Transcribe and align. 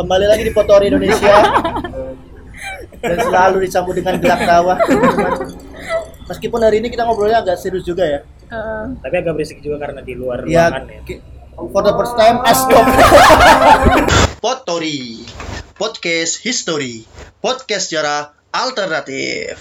Kembali 0.00 0.24
lagi 0.24 0.48
di 0.48 0.52
Potori 0.56 0.88
Indonesia. 0.88 1.28
Dan 3.04 3.18
selalu 3.20 3.68
disambut 3.68 3.92
dengan 4.00 4.16
gelak 4.16 4.48
tawa. 4.48 4.80
Meskipun 6.24 6.60
hari 6.64 6.80
ini 6.80 6.88
kita 6.88 7.04
ngobrolnya 7.04 7.44
agak 7.44 7.60
serius 7.60 7.84
juga 7.84 8.08
ya. 8.08 8.20
Heeh. 8.48 8.84
Tapi 8.96 9.14
agak 9.20 9.36
berisik 9.36 9.60
juga 9.60 9.76
karena 9.76 10.00
di 10.00 10.16
luar 10.16 10.48
Ya, 10.48 10.72
ruangan 10.72 10.88
ya. 10.88 11.20
for 11.68 11.84
the 11.84 11.92
first 11.92 12.16
time, 12.16 12.40
stop. 12.48 12.86
Potori, 14.44 15.20
podcast 15.76 16.40
history, 16.40 17.04
podcast 17.44 17.92
sejarah 17.92 18.32
alternatif. 18.56 19.60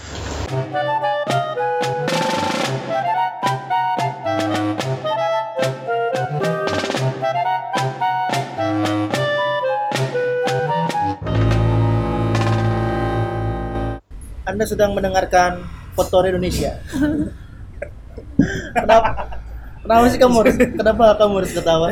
Anda 14.50 14.66
sedang 14.66 14.98
mendengarkan 14.98 15.62
Potori 15.94 16.34
Indonesia. 16.34 16.74
kenapa? 18.74 19.10
Kenapa 19.86 20.06
sih 20.10 20.20
kamu 20.20 20.36
harus? 20.42 20.56
Kenapa 20.58 21.04
kamu 21.16 21.34
harus 21.44 21.52
ketawa? 21.54 21.88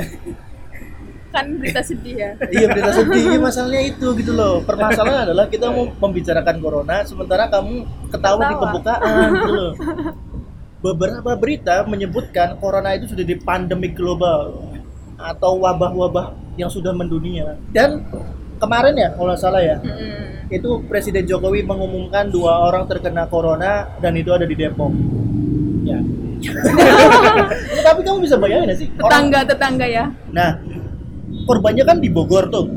Kan 1.28 1.60
berita 1.62 1.84
sedih 1.86 2.16
ya. 2.18 2.32
iya 2.50 2.66
berita 2.66 2.90
sedih 2.90 3.36
Iya, 3.36 3.38
masalahnya 3.38 3.84
itu 3.86 4.08
gitu 4.18 4.32
loh 4.34 4.64
permasalahan 4.64 5.30
adalah 5.30 5.46
kita 5.46 5.70
mau 5.70 5.86
membicarakan 5.92 6.58
corona 6.58 7.04
sementara 7.06 7.46
kamu 7.52 7.84
ketawa, 8.10 8.42
di 8.42 8.46
Ketawa. 8.48 8.62
pembukaan 8.64 9.28
gitu 9.36 9.52
loh 9.54 9.72
beberapa 10.82 11.32
berita 11.38 11.84
menyebutkan 11.86 12.58
corona 12.58 12.96
itu 12.96 13.12
sudah 13.12 13.22
di 13.22 13.36
pandemi 13.38 13.92
global 13.92 14.66
atau 15.20 15.62
wabah-wabah 15.62 16.34
yang 16.58 16.72
sudah 16.72 16.96
mendunia 16.96 17.54
dan 17.70 18.02
kemarin 18.58 18.94
ya 18.94 19.10
kalau 19.12 19.30
nggak 19.30 19.40
salah 19.40 19.62
ya 19.62 19.78
Mm-mm. 19.78 20.50
itu 20.50 20.70
Presiden 20.86 21.24
Jokowi 21.24 21.62
mengumumkan 21.62 22.28
dua 22.28 22.62
orang 22.62 22.86
terkena 22.86 23.26
corona 23.26 23.94
dan 23.98 24.14
itu 24.14 24.30
ada 24.30 24.44
di 24.44 24.54
Depok 24.54 24.92
Ya. 25.84 26.04
tapi 27.88 28.02
kamu 28.02 28.20
bisa 28.20 28.36
bayangin 28.36 28.76
sih 28.76 28.88
orang 28.94 29.32
Tetangga-tetangga 29.32 29.88
ya. 29.88 30.06
Nah, 30.30 30.60
korbannya 31.44 31.82
kan 31.82 31.98
di 31.98 32.12
Bogor 32.12 32.52
tuh. 32.52 32.68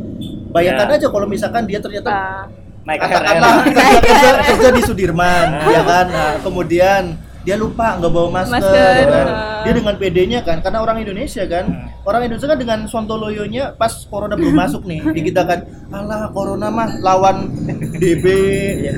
Bayangkan 0.51 0.87
Ya. 0.87 0.95
aja 0.97 1.07
kalau 1.09 1.27
misalkan 1.27 1.67
dia 1.67 1.79
ternyata 1.79 2.07
Ah, 2.09 2.45
Naik 2.81 3.03
katakanlah 3.03 3.55
kerja, 3.67 3.99
kerja, 4.01 4.31
kerja 4.47 4.69
di 4.71 4.83
Sudirman, 4.83 5.47
ya 5.67 5.83
kan. 5.83 6.07
Nah, 6.07 6.33
kemudian 6.39 7.03
dia 7.43 7.55
lupa 7.55 7.99
nggak 7.99 8.09
bawa 8.09 8.29
masker, 8.33 8.57
Masker, 8.57 8.93
ya 8.95 9.07
kan? 9.07 9.27
ah. 9.27 9.63
dia 9.63 9.73
dengan 9.75 9.95
PD-nya 9.95 10.41
kan, 10.41 10.57
karena 10.61 10.79
orang 10.81 10.97
Indonesia 10.99 11.45
kan, 11.45 11.65
Hmm. 11.67 11.90
Orang 12.11 12.27
Indonesia 12.27 12.51
kan 12.51 12.59
dengan 12.59 12.79
sontoloyonya 12.85 13.79
pas 13.79 13.95
corona 14.05 14.35
belum 14.35 14.51
masuk 14.53 14.83
nih, 14.83 14.99
di 15.15 15.21
kita 15.25 15.47
kan, 15.47 15.63
alah 15.89 16.27
corona 16.35 16.67
mah 16.67 16.99
lawan 16.99 17.47
DB, 17.95 18.25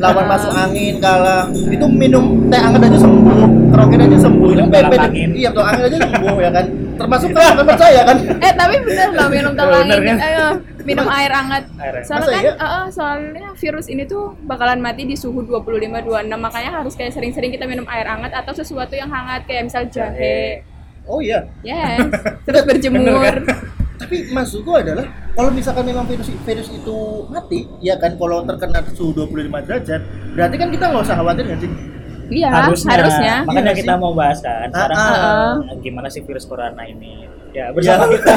lawan 0.00 0.24
masuk 0.26 0.48
angin 0.50 0.96
kalah, 0.96 1.44
itu 1.52 1.86
minum 1.86 2.48
teh 2.48 2.56
anget 2.56 2.88
aja 2.88 2.98
sembuh, 2.98 3.36
keroket 3.68 4.00
aja 4.00 4.18
sembuh, 4.18 4.48
itu 4.48 4.62
Minum 4.64 4.68
PP, 4.72 4.92
angin. 4.96 5.30
iya 5.36 5.48
tolak 5.52 5.68
angin 5.76 5.84
aja 5.86 5.98
sembuh 6.00 6.36
ya 6.40 6.50
kan, 6.50 6.64
termasuk 7.00 7.28
kan 7.30 7.52
kan 7.52 7.66
percaya 7.68 8.00
kan, 8.02 8.16
Eh 8.40 8.52
tapi 8.56 8.74
bener 8.80 9.08
loh 9.12 9.28
minum 9.28 9.52
Bener 9.52 9.60
telangin, 9.60 10.02
kan? 10.08 10.16
ayo 10.24 10.46
minum 10.82 11.06
air 11.06 11.30
hangat. 11.30 11.62
Soalnya 12.02 12.26
kan, 12.26 12.42
iya? 12.42 12.54
eh, 12.58 12.86
soalnya 12.90 13.48
virus 13.54 13.86
ini 13.86 14.02
tuh 14.02 14.34
bakalan 14.42 14.82
mati 14.82 15.04
di 15.04 15.14
suhu 15.14 15.44
25-26 15.46 16.02
makanya 16.34 16.70
harus 16.80 16.96
kayak 16.96 17.12
sering-sering 17.12 17.52
kita 17.52 17.68
minum 17.68 17.86
air 17.86 18.02
hangat 18.02 18.32
atau 18.34 18.50
sesuatu 18.50 18.96
yang 18.96 19.06
hangat 19.06 19.44
kayak 19.44 19.68
misal 19.68 19.84
jahe. 19.86 20.64
Oh 21.04 21.18
iya, 21.18 21.46
Yes. 21.60 21.98
Terus 22.46 22.62
berjemur. 22.62 23.00
Bener 23.02 23.36
tapi 23.94 24.28
maksudku 24.28 24.74
adalah 24.74 25.06
kalau 25.30 25.48
misalkan 25.48 25.86
memang 25.86 26.02
virus 26.04 26.26
virus 26.42 26.68
itu 26.68 26.96
mati 27.30 27.70
ya 27.78 27.94
kan 27.94 28.18
kalau 28.18 28.42
terkena 28.42 28.82
suhu 28.90 29.14
25 29.14 29.62
derajat 29.62 30.00
berarti 30.34 30.56
kan 30.58 30.68
kita 30.68 30.84
nggak 30.90 31.02
usah 31.02 31.16
khawatir 31.16 31.44
nggak 31.46 31.60
sih 31.60 31.70
Iya, 32.32 32.48
harusnya, 32.50 32.90
harusnya. 32.90 33.34
makanya 33.44 33.70
Iya 33.70 33.78
kita 33.78 33.92
sih. 33.92 34.00
mau 34.00 34.12
bahas 34.12 34.38
kan 34.40 34.66
sekarang 34.66 34.96
Ah, 34.96 35.06
ah. 35.06 35.54
eh, 35.62 35.76
gimana 35.78 36.08
sih 36.08 36.20
virus 36.20 36.44
corona 36.44 36.82
ini 36.82 37.30
ya 37.52 37.70
bersama 37.70 38.02
Ya. 38.02 38.10
kita 38.10 38.34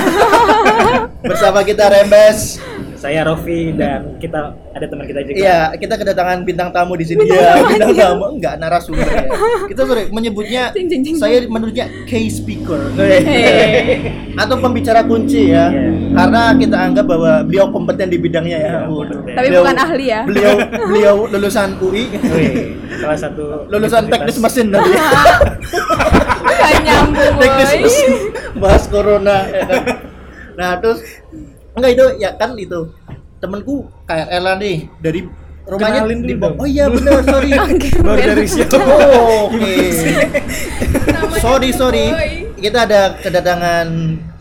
bersama 1.33 1.59
kita 1.63 1.83
Rembes 1.89 2.61
saya 3.05 3.21
Rofi 3.23 3.69
dan 3.71 4.17
kita 4.17 4.39
ada 4.73 4.81
teman 4.83 5.05
kita 5.05 5.21
juga 5.21 5.37
iya 5.37 5.59
kita 5.71 5.93
kedatangan 5.93 6.41
bintang 6.41 6.69
tamu 6.69 6.97
di 6.97 7.05
sini 7.05 7.21
ya 7.23 7.61
bintang 7.63 7.93
tamu 7.93 8.33
enggak 8.33 8.57
narasumber 8.57 9.05
ya 9.05 9.29
kita 9.69 9.81
sorry 9.83 10.09
menyebutnya 10.09 10.73
Cing, 10.73 10.89
cing, 10.89 11.01
cing. 11.03 11.15
saya 11.15 11.45
menurutnya 11.45 11.85
key 12.03 12.25
speaker 12.27 12.81
Hey. 12.97 14.09
atau 14.41 14.57
pembicara 14.57 15.01
kunci 15.01 15.47
ya 15.47 15.69
Iya. 15.69 15.85
karena 16.15 16.41
kita 16.55 16.77
anggap 16.79 17.05
bahwa 17.05 17.31
beliau 17.41 17.69
kompeten 17.69 18.09
di 18.09 18.17
bidangnya 18.17 18.57
ya 18.57 18.71
Iya, 18.75 18.79
Waduh. 18.87 19.21
kompeten. 19.21 19.35
Tapi 19.35 19.47
Beliau- 19.47 19.61
bukan 19.61 19.77
ahli 19.79 20.05
ya. 20.07 20.21
beliau 20.23 20.53
beliau 20.89 21.15
lulusan 21.29 21.69
UI 21.79 22.03
Wih, 22.09 22.53
salah 22.97 23.19
satu 23.19 23.43
lulusan 23.67 24.03
teknis 24.07 24.37
mesin 24.39 24.65
tadi 24.67 24.91
Gak 26.55 26.81
nyambung, 26.81 27.33
teknis 27.37 27.71
mesin 27.79 28.11
bahas 28.55 28.83
corona 28.85 29.45
ya 29.45 29.61
kan. 29.63 29.83
nah 30.55 30.71
terus 30.79 31.03
enggak 31.75 31.91
itu 31.91 32.05
ya 32.17 32.29
kan 32.33 32.55
itu. 32.55 32.79
Temenku 33.37 33.75
kayak 34.03 34.27
Ella 34.31 34.55
nih 34.55 34.87
dari 34.97 35.27
rumahnya 35.65 36.01
Kenalin 36.05 36.19
di 36.21 36.33
dulu 36.33 36.55
oh 36.55 36.67
iya 36.67 36.85
benar 36.87 37.19
sorry. 37.21 37.51
Baru 38.05 38.21
dari 38.21 38.45
siapa 38.45 38.77
oh, 38.85 39.49
oke. 39.49 39.75
Namanya 41.05 41.39
sorry 41.41 41.69
sorry. 41.71 42.05
Kita 42.55 42.87
ada 42.87 43.17
kedatangan 43.19 43.87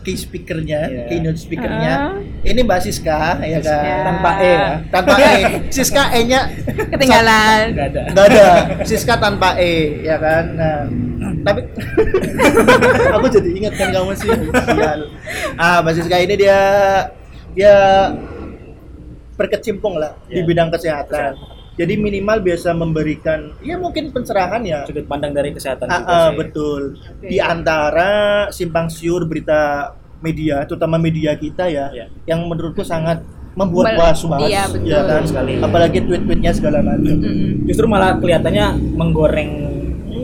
key 0.01 0.13
speakernya 0.15 0.79
Iya. 0.85 1.03
keynote 1.09 1.35
speakernya. 1.35 1.93
Ah. 2.13 2.13
ini 2.45 2.61
Mbak 2.61 2.77
Siska 2.79 3.41
ya 3.41 3.57
kan? 3.57 4.05
Tanpa 4.05 4.31
E 4.37 4.51
ya? 4.53 4.69
Tanpa 4.93 5.13
E. 5.17 5.33
Siska 5.75 6.03
E 6.13 6.19
nya 6.23 6.41
Ketinggalan. 6.93 7.63
nggak 7.73 8.25
ada. 8.29 8.45
Siska 8.85 9.17
tanpa 9.17 9.57
E 9.57 10.05
ya 10.05 10.21
kan? 10.21 10.45
Nah 10.53 10.81
tapi 11.41 11.61
aku 13.11 13.25
jadi 13.27 13.49
ingat 13.51 13.73
kan 13.75 13.89
kamu 13.91 14.13
sih. 14.13 14.29
Ah 15.57 15.81
Mbak 15.81 15.93
Siska 15.95 16.17
ini 16.17 16.37
dia 16.37 16.59
dia 17.55 17.75
berkecimpung 19.35 19.95
lah 19.95 20.15
di 20.25 20.39
Ya. 20.39 20.45
bidang 20.45 20.69
kesehatan 20.69 21.35
jadi 21.75 21.93
minimal 21.95 22.39
biasa 22.39 22.71
memberikan 22.71 23.51
ya 23.59 23.75
mungkin 23.75 24.07
pencerahan 24.09 24.63
ya 24.63 24.87
sudut 24.87 25.03
pandang 25.05 25.31
dari 25.31 25.51
kesehatan 25.51 25.83
Ah, 25.85 25.97
juga 25.97 26.07
ah, 26.09 26.23
sih. 26.25 26.35
betul 26.37 26.81
di 27.21 27.37
antara 27.37 28.11
simpang 28.49 28.87
siur 28.87 29.23
berita 29.23 29.91
media 30.17 30.63
terutama 30.63 30.95
media 30.97 31.35
kita 31.35 31.67
ya 31.67 31.91
Ya. 31.91 32.05
yang 32.25 32.43
menurutku 32.45 32.79
sangat 32.81 33.19
membuat 33.55 33.91
Mel- 33.91 33.99
was-was 34.01 34.39
iya, 34.45 34.63
betul. 34.67 34.87
ya 34.87 34.99
kan 35.05 35.23
Sekali. 35.25 35.53
apalagi 35.59 35.99
tweet-tweetnya 36.01 36.51
segala 36.51 36.79
macam 36.81 37.15
Mm-mm. 37.17 37.63
justru 37.65 37.85
malah 37.85 38.15
kelihatannya 38.15 38.65
menggoreng 38.93 39.51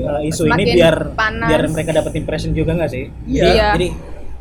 uh, 0.03 0.19
isu 0.22 0.48
Semakin 0.48 0.59
ini 0.62 0.72
biar 0.74 0.96
panas. 1.13 1.48
biar 1.48 1.62
mereka 1.68 1.92
dapat 1.94 2.12
impression 2.18 2.52
juga 2.52 2.75
nggak 2.75 2.92
sih? 2.92 3.08
Iya. 3.24 3.44
Iya. 3.46 3.68
jadi 3.75 3.88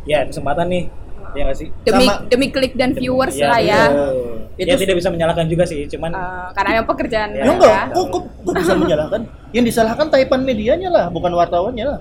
ya 0.04 0.18
kesempatan 0.26 0.66
nih 0.68 0.84
ya 1.32 1.42
nggak 1.44 1.56
sih? 1.56 1.68
Demi 1.80 2.04
Sama- 2.04 2.20
demi 2.26 2.46
klik 2.48 2.72
dan 2.74 2.90
viewers 2.92 3.34
Iya, 3.34 3.46
lah 3.46 3.60
ya. 3.60 3.82
betul. 3.86 4.14
Itu- 4.52 4.68
Ya 4.68 4.76
tidak 4.76 4.96
bisa 4.96 5.08
menyalahkan 5.08 5.46
juga 5.46 5.64
sih, 5.64 5.88
cuman 5.88 6.10
Eh, 6.10 6.48
karena 6.52 6.70
yang 6.76 6.86
pekerjaan 6.86 7.28
Ya, 7.30 7.40
Ya 7.40 7.44
enggak, 7.48 7.80
mereka. 7.82 7.94
kok, 7.94 8.06
kok, 8.06 8.22
kok 8.44 8.54
bisa 8.56 8.72
menyalahkan? 8.74 9.20
Yang 9.50 9.64
disalahkan 9.66 10.06
taipan 10.08 10.40
medianya 10.42 10.88
lah, 10.88 11.04
bukan 11.08 11.30
wartawannya 11.30 11.86
lah. 11.86 12.00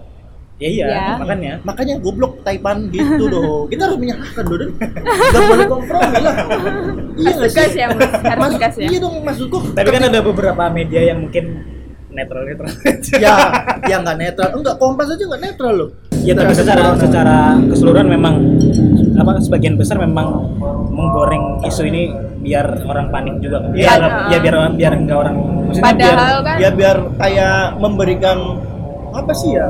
ya 0.60 0.68
iya 0.68 0.86
Iya. 0.86 1.16
makanya 1.16 1.54
Makanya 1.64 1.96
goblok 1.98 2.44
taipan 2.44 2.92
gitu 2.92 3.32
dong. 3.32 3.72
Kita 3.72 3.88
harus 3.88 3.96
menyalahkan 3.98 4.44
dong. 4.44 4.60
Dan. 4.60 4.70
Gak 5.32 5.42
boleh 5.48 5.68
kompromi 5.70 6.18
lah. 6.20 6.36
Iya 7.16 7.32
nggak 7.32 7.50
sih? 7.50 7.64
ya, 7.74 7.88
Mas. 7.90 8.12
Harus 8.12 8.54
Mas- 8.54 8.76
ya. 8.76 8.88
Iya 8.88 8.98
dong 9.00 9.16
maksudku. 9.24 9.58
tapi 9.72 9.88
kan 9.88 10.04
ada 10.04 10.20
beberapa 10.20 10.64
media 10.68 11.02
yang 11.06 11.24
mungkin 11.24 11.64
netral 12.10 12.44
netral 12.44 12.68
ya, 13.16 13.36
ya 13.86 13.96
nggak 14.00 14.18
netral. 14.20 14.50
Enggak 14.52 14.76
kompas 14.76 15.08
aja 15.08 15.24
nggak 15.24 15.42
netral 15.42 15.74
loh. 15.74 15.90
ya 16.20 16.36
tapi 16.36 16.52
secara 16.52 16.92
secara 17.00 17.38
keseluruhan 17.64 18.08
memang 18.10 18.36
apa 19.20 19.40
sebagian 19.40 19.76
besar 19.76 20.00
memang 20.00 20.28
menggoreng 20.90 21.64
isu 21.64 21.84
ini 21.86 22.10
biar 22.40 22.88
orang 22.88 23.12
panik 23.12 23.36
juga 23.44 23.60
kan. 23.62 23.72
Iya. 23.76 23.92
ya, 24.00 24.08
ya 24.32 24.38
biar 24.40 24.56
biar 24.74 24.94
enggak 24.96 25.18
orang 25.20 25.36
maksudnya 25.68 25.86
Padahal 25.86 26.36
biar, 26.40 26.48
kan 26.48 26.56
Ya 26.58 26.70
biar 26.72 26.98
kayak 27.20 27.56
memberikan 27.78 28.38
apa 29.12 29.32
sih 29.36 29.54
ya? 29.54 29.68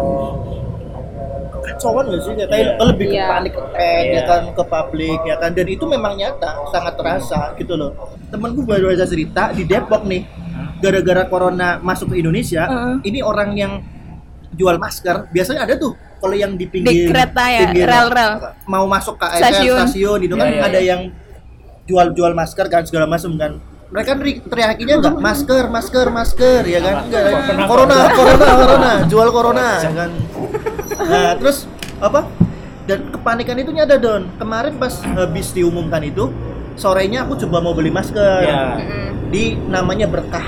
Kacauan 1.59 2.05
nggak 2.07 2.21
sih? 2.23 2.33
Kayak 2.39 2.49
Iya. 2.49 2.83
lebih 2.87 3.05
ke 3.09 3.15
Iya. 3.17 3.27
panik 3.27 3.53
attack 3.53 4.03
Iya. 4.05 4.13
ya 4.15 4.21
kan 4.25 4.41
ke 4.53 4.63
publik 4.63 5.19
ya 5.25 5.35
kan 5.37 5.51
dan 5.51 5.67
itu 5.67 5.83
memang 5.85 6.13
nyata 6.15 6.49
sangat 6.69 6.93
terasa 6.95 7.41
gitu 7.57 7.73
loh. 7.75 7.91
Temenku 8.29 8.61
baru 8.63 8.93
aja 8.93 9.05
cerita 9.05 9.51
di 9.51 9.65
Depok 9.65 10.05
nih 10.05 10.23
gara-gara 10.79 11.27
corona 11.27 11.75
masuk 11.83 12.15
ke 12.15 12.23
Indonesia, 12.23 12.63
Heeh. 12.63 12.95
ini 13.03 13.19
orang 13.19 13.51
yang 13.51 13.73
jual 14.55 14.79
masker 14.79 15.27
biasanya 15.29 15.67
ada 15.67 15.75
tuh 15.75 15.91
kalau 16.19 16.35
yang 16.35 16.53
di 16.53 16.65
pinggir 16.65 16.91
Di 16.91 17.07
kereta 17.07 17.43
ya, 17.45 17.59
pinggir 17.65 17.85
rel-rel. 17.85 18.31
mau 18.65 18.85
masuk 18.85 19.15
ke 19.15 19.27
Stasiun. 19.33 19.79
stasiun, 19.81 20.19
itu 20.21 20.35
kan 20.35 20.45
Iya, 20.45 20.53
iya, 20.53 20.63
ada 20.65 20.79
yang 20.79 21.01
jual-jual 21.83 22.31
masker 22.31 22.65
kan 22.67 22.83
segala 22.83 23.05
macam 23.05 23.33
kan. 23.33 23.51
Mereka 23.89 24.11
ri- 24.21 24.37
teriakinya 24.39 24.95
enggak 24.99 25.15
masker 25.17 25.63
masker 25.65 26.07
masker 26.09 26.61
ya 26.61 26.79
kan? 26.79 26.95
Enggak 27.03 27.23
corona 27.65 27.97
corona 28.13 28.47
corona 28.53 28.91
jual 29.03 29.29
corona 29.29 29.67
ya 29.81 29.91
kan? 29.97 30.11
Nah 31.01 31.31
terus 31.35 31.65
apa? 31.97 32.29
Dan 32.85 33.09
kepanikan 33.09 33.57
itu 33.57 33.73
ada 33.73 33.97
don. 33.97 34.29
Kemarin 34.35 34.77
pas 34.77 34.93
habis 35.01 35.49
diumumkan 35.49 36.01
itu 36.01 36.29
sorenya 36.75 37.25
aku 37.25 37.33
coba 37.39 37.57
mau 37.59 37.73
beli 37.73 37.89
masker. 37.89 38.45
Ya. 38.45 38.77
Mm-mm. 38.77 39.05
di 39.29 39.53
namanya 39.65 40.05
berkah 40.05 40.45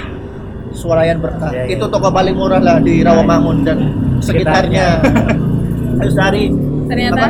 swalayan 0.72 1.18
berkah. 1.18 1.50
Ya, 1.50 1.66
ya. 1.66 1.78
itu 1.78 1.86
toko 1.86 2.10
paling 2.10 2.34
murah 2.34 2.58
lah 2.58 2.78
di 2.78 3.02
Rawamangun 3.02 3.58
dan 3.62 3.78
sekitarnya 4.18 5.02
harus 6.02 6.14
cari 6.18 6.44
Ternyata 6.92 7.26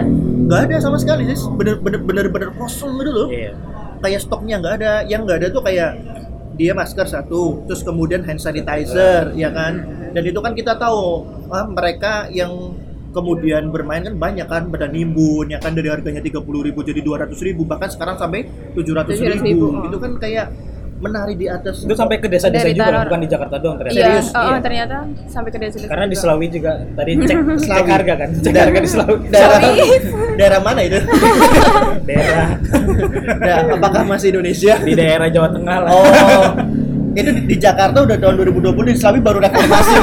nggak 0.48 0.60
ada 0.68 0.76
sama 0.82 0.98
sekali 0.98 1.30
sih 1.30 1.38
bener 1.54 1.78
bener 1.80 2.02
bener 2.02 2.26
bener 2.34 2.50
kosong 2.58 2.98
gitu 3.00 3.12
loh. 3.14 3.28
Iya. 3.30 3.54
kayak 4.02 4.20
stoknya 4.26 4.58
nggak 4.58 4.76
ada. 4.82 4.94
Yang 5.06 5.22
nggak 5.30 5.38
ada 5.38 5.48
tuh 5.54 5.62
kayak 5.62 5.92
dia 6.58 6.74
masker 6.74 7.08
satu 7.08 7.64
terus 7.70 7.86
kemudian 7.86 8.26
hand 8.26 8.42
sanitizer 8.42 9.32
ya 9.38 9.54
kan? 9.54 9.78
Dan 10.12 10.24
itu 10.26 10.40
kan 10.42 10.58
kita 10.58 10.76
tahu 10.82 11.30
ah, 11.54 11.70
mereka 11.70 12.28
yang 12.34 12.74
kemudian 13.12 13.70
bermain 13.70 14.02
kan 14.02 14.16
banyak 14.18 14.48
kan 14.50 14.68
pada 14.74 14.90
nimbun 14.90 15.54
ya 15.54 15.62
kan? 15.62 15.78
Dari 15.78 15.94
harganya 15.94 16.24
30.000 16.26 16.42
jadi 16.74 17.00
200.000 17.06 17.70
bahkan 17.70 17.90
sekarang 17.94 18.18
sampai 18.18 18.50
700.000 18.74 19.46
700.000, 19.46 19.62
oh. 19.62 19.86
itu 19.86 19.98
kan 20.02 20.12
kayak 20.18 20.48
menari 21.02 21.34
di 21.34 21.46
atas 21.46 21.82
Itu 21.82 21.92
sampai 21.92 22.18
ke 22.18 22.28
desa-desa 22.28 22.62
Dari 22.62 22.72
juga, 22.72 22.86
Taror. 22.88 23.06
bukan 23.06 23.20
di 23.20 23.28
Jakarta 23.28 23.56
doang 23.58 23.76
ternyata. 23.76 23.98
iya, 23.98 24.06
Serius? 24.08 24.28
oh, 24.28 24.38
oh, 24.38 24.46
Iya. 24.46 24.60
ternyata 24.62 24.96
sampai 25.26 25.50
ke 25.50 25.58
desa 25.58 25.76
Karena 25.84 26.06
di 26.06 26.16
Selawi 26.16 26.46
juga 26.48 26.72
tadi 26.94 27.12
cek 27.18 27.38
cek 27.68 27.88
harga 27.88 28.14
kan, 28.16 28.30
cek 28.36 28.54
harga 28.56 28.80
di 28.80 28.90
Selawi. 28.90 29.16
daerah 29.34 29.60
daerah 30.36 30.60
mana 30.60 30.80
itu 30.80 31.00
Daerah 32.08 32.48
Nah, 33.34 33.58
apakah 33.74 34.02
masih 34.06 34.30
Indonesia 34.32 34.78
di 34.78 34.94
daerah 34.94 35.28
Jawa 35.28 35.50
Tengah 35.50 35.78
lah. 35.80 35.92
Oh, 35.92 36.48
itu 37.12 37.30
di, 37.30 37.42
di 37.46 37.58
Jakarta 37.58 37.98
udah 38.00 38.16
tahun 38.16 38.36
2020 38.40 38.72
di 38.88 38.96
Selawi 38.96 39.20
baru 39.20 39.38
reformasi, 39.42 39.94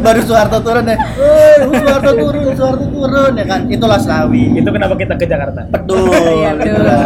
baru 0.00 0.20
Soeharto 0.20 0.58
turun 0.58 0.82
ya, 0.84 0.96
Woi, 1.14 1.78
Soeharto 1.78 2.12
turun, 2.12 2.42
Soeharto 2.52 2.86
turun 2.88 3.32
ya 3.34 3.44
kan, 3.44 3.60
itulah 3.68 3.98
Selawi. 3.98 4.56
Itu 4.56 4.68
kenapa 4.68 4.94
kita 4.94 5.14
ke 5.14 5.24
Jakarta? 5.24 5.62
Betul. 5.68 6.10
Iya, 6.10 6.50
betul. 6.54 6.74
itulah. 6.74 6.98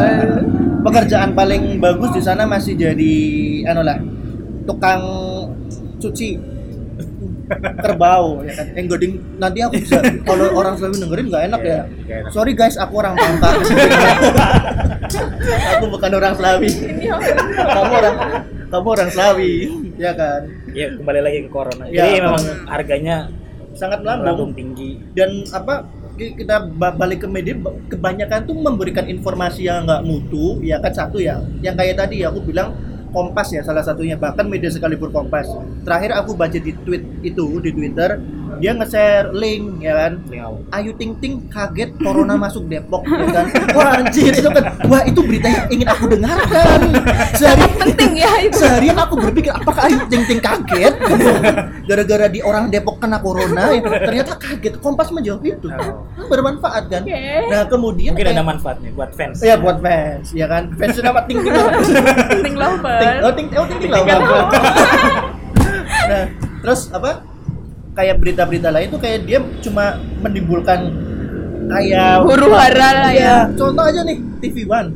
Pekerjaan 0.82 1.30
paling 1.32 1.78
bagus 1.78 2.10
di 2.10 2.20
sana 2.20 2.42
masih 2.44 2.74
jadi, 2.74 3.14
anu 3.64 3.82
lah, 3.82 3.98
tukang 4.64 5.02
cuci 5.96 6.38
kerbau 7.78 8.40
ya 8.42 8.52
kan. 8.54 8.66
Goding 8.88 9.12
nanti 9.36 9.60
aku 9.60 9.76
bisa 9.76 10.00
kalau 10.24 10.50
orang 10.52 10.74
Selawi 10.74 10.96
dengerin 10.98 11.26
nggak 11.28 11.44
enak 11.52 11.60
Iya, 11.60 11.68
ya. 11.68 11.82
nggak 11.84 12.18
enak. 12.18 12.30
Sorry 12.32 12.52
guys, 12.52 12.76
aku 12.76 12.94
orang 12.96 13.14
Pangkal. 13.14 13.54
aku 15.72 15.84
bukan 15.88 16.10
orang 16.12 16.32
Selawi. 16.34 16.70
kamu 17.52 17.92
orang 17.92 18.16
kamu 18.72 18.86
orang 18.88 19.10
Selawi, 19.12 19.52
ya 19.94 20.12
kan? 20.16 20.40
Ya 20.72 20.86
kembali 20.92 21.20
lagi 21.20 21.38
ke 21.44 21.50
corona. 21.52 21.84
Ya, 21.86 22.08
Jadi 22.08 22.24
memang 22.24 22.42
harganya 22.66 23.16
Sangat 23.72 24.04
melambung 24.04 24.52
tinggi. 24.52 25.00
dan 25.12 25.44
apa 25.48 25.84
kita 26.16 26.68
ba- 26.68 26.94
balik 26.94 27.24
ke 27.24 27.28
media 27.28 27.56
ba- 27.56 27.74
kebanyakan 27.88 28.44
tuh 28.44 28.56
memberikan 28.56 29.08
informasi 29.08 29.66
yang 29.66 29.88
nggak 29.88 30.02
mutu 30.04 30.60
ya 30.60 30.78
kan 30.78 30.92
satu 30.92 31.18
ya. 31.18 31.40
Yang 31.64 31.74
kayak 31.80 31.96
tadi 31.98 32.16
aku 32.24 32.40
bilang 32.44 32.74
Kompas 33.12 33.52
ya 33.52 33.60
salah 33.60 33.84
satunya. 33.84 34.16
Bahkan 34.16 34.48
media 34.48 34.72
sekalipun 34.72 35.12
Kompas. 35.12 35.44
Terakhir 35.84 36.16
aku 36.16 36.32
baca 36.32 36.56
di 36.56 36.72
tweet 36.72 37.04
itu 37.20 37.60
di 37.60 37.70
Twitter 37.72 38.16
dia 38.58 38.72
nge-share 38.74 39.30
link 39.32 39.80
ya 39.80 39.92
kan. 39.94 40.12
Ayu 40.70 40.92
Ting 40.92 41.12
Ting 41.16 41.46
kaget 41.46 41.94
corona 41.96 42.34
masuk 42.34 42.66
Depok 42.66 43.04
ya 43.06 43.26
kan? 43.30 43.46
Wah 43.72 44.00
anjir 44.00 44.32
itu 44.34 44.48
kan. 44.48 44.64
Wah 44.86 45.02
itu 45.04 45.20
berita 45.22 45.48
yang 45.48 45.66
ingin 45.70 45.88
aku 45.88 46.04
dengarkan. 46.10 46.80
Sehari 47.32 47.64
penting 47.78 48.12
ya 48.18 48.32
itu. 48.42 48.58
seharian 48.58 48.98
aku 48.98 49.14
berpikir 49.18 49.52
apakah 49.52 49.86
Ayu 49.86 50.02
Ting 50.08 50.24
Ting 50.26 50.40
kaget? 50.40 50.94
Gara-gara 51.86 52.26
di 52.26 52.40
orang 52.40 52.68
Depok 52.68 52.98
kena 52.98 53.22
corona 53.22 53.72
ya. 53.72 53.80
Ternyata 53.80 54.36
kaget. 54.36 54.76
Kompas 54.82 55.08
menjawab 55.08 55.42
itu. 55.44 55.68
Oh. 55.72 56.04
bermanfaat 56.28 56.88
kan? 56.88 57.02
Oke. 57.04 57.20
nah 57.52 57.62
kemudian 57.68 58.12
Mungkin 58.16 58.26
ada 58.26 58.34
kayak- 58.34 58.48
manfaatnya 58.48 58.90
buat 58.94 59.10
fans. 59.12 59.36
ya 59.42 59.54
buat 59.56 59.78
fans 59.78 60.32
ya 60.32 60.46
kan? 60.48 60.72
Fans 60.74 60.96
dapat 60.96 61.22
Ting 61.28 61.38
Ting 61.44 61.52
penting 61.52 62.56
lover 62.56 62.98
Ting 62.98 63.12
oh 63.20 63.32
Ting 63.32 63.46
oh 63.52 63.66
Ting 63.66 63.78
Ting 63.82 63.90
lah 63.92 64.02
nah 66.02 66.24
terus 66.62 66.90
apa 66.90 67.22
kayak 67.92 68.16
berita-berita 68.20 68.68
lain 68.72 68.88
tuh 68.88 69.00
kayak 69.00 69.28
dia 69.28 69.38
cuma 69.60 70.00
menimbulkan 70.24 70.92
kayak 71.68 72.24
huru 72.24 72.48
hara 72.52 72.88
lah 73.08 73.12
ya 73.12 73.20
ya. 73.22 73.36
Contoh 73.56 73.84
aja 73.84 74.00
nih 74.04 74.18
TV 74.40 74.64
One. 74.68 74.90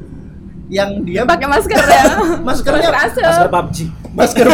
Yang 0.66 0.90
dia 1.06 1.22
pakai 1.22 1.46
masker 1.46 1.78
ya. 1.78 2.04
Maskernya 2.48 2.90
Masker 2.90 3.22
Masker 3.22 3.48
PUBG. 3.52 3.78
masker 4.16 4.46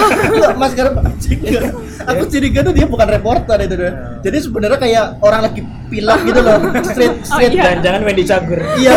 masker 0.64 0.86
enggak. 0.96 1.64
aku 2.08 2.22
curiga 2.32 2.64
tuh 2.64 2.72
dia 2.72 2.88
bukan 2.88 3.04
reporter 3.06 3.58
itu 3.60 3.74
deh. 3.76 3.92
Jadi 4.24 4.38
sebenarnya 4.40 4.78
kayak 4.80 5.06
orang 5.20 5.40
lagi 5.44 5.60
pilek 5.90 6.20
gitu 6.24 6.40
loh. 6.40 6.58
Street 6.86 7.14
street 7.26 7.52
iya. 7.58 7.62
Jangan-jangan 7.66 8.00
Wendy 8.06 8.24
Cagur. 8.24 8.60
iya. 8.82 8.94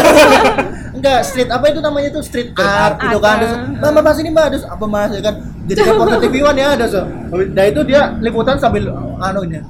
Enggak 0.94 1.20
street 1.26 1.50
apa 1.50 1.66
itu 1.74 1.80
namanya 1.82 2.10
tuh 2.14 2.24
street 2.24 2.54
art 2.56 3.02
gitu 3.02 3.18
kan. 3.18 3.36
Terus 3.42 3.54
ah. 3.58 3.66
mbak 3.82 3.90
mbak, 3.90 4.04
mas 4.06 4.18
ini 4.22 4.30
mbak. 4.30 4.46
Terus 4.54 4.66
apa 4.70 4.86
mas? 4.86 5.10
Ya 5.12 5.22
kan. 5.26 5.36
Jadi 5.64 5.80
reporter 5.84 6.18
TV 6.22 6.36
One 6.46 6.60
ya 6.62 6.68
ada 6.78 6.86
so. 6.86 7.02
Nah 7.34 7.66
itu 7.66 7.82
dia 7.84 8.02
liputan 8.22 8.62
sambil 8.62 8.94
anunya 9.20 9.66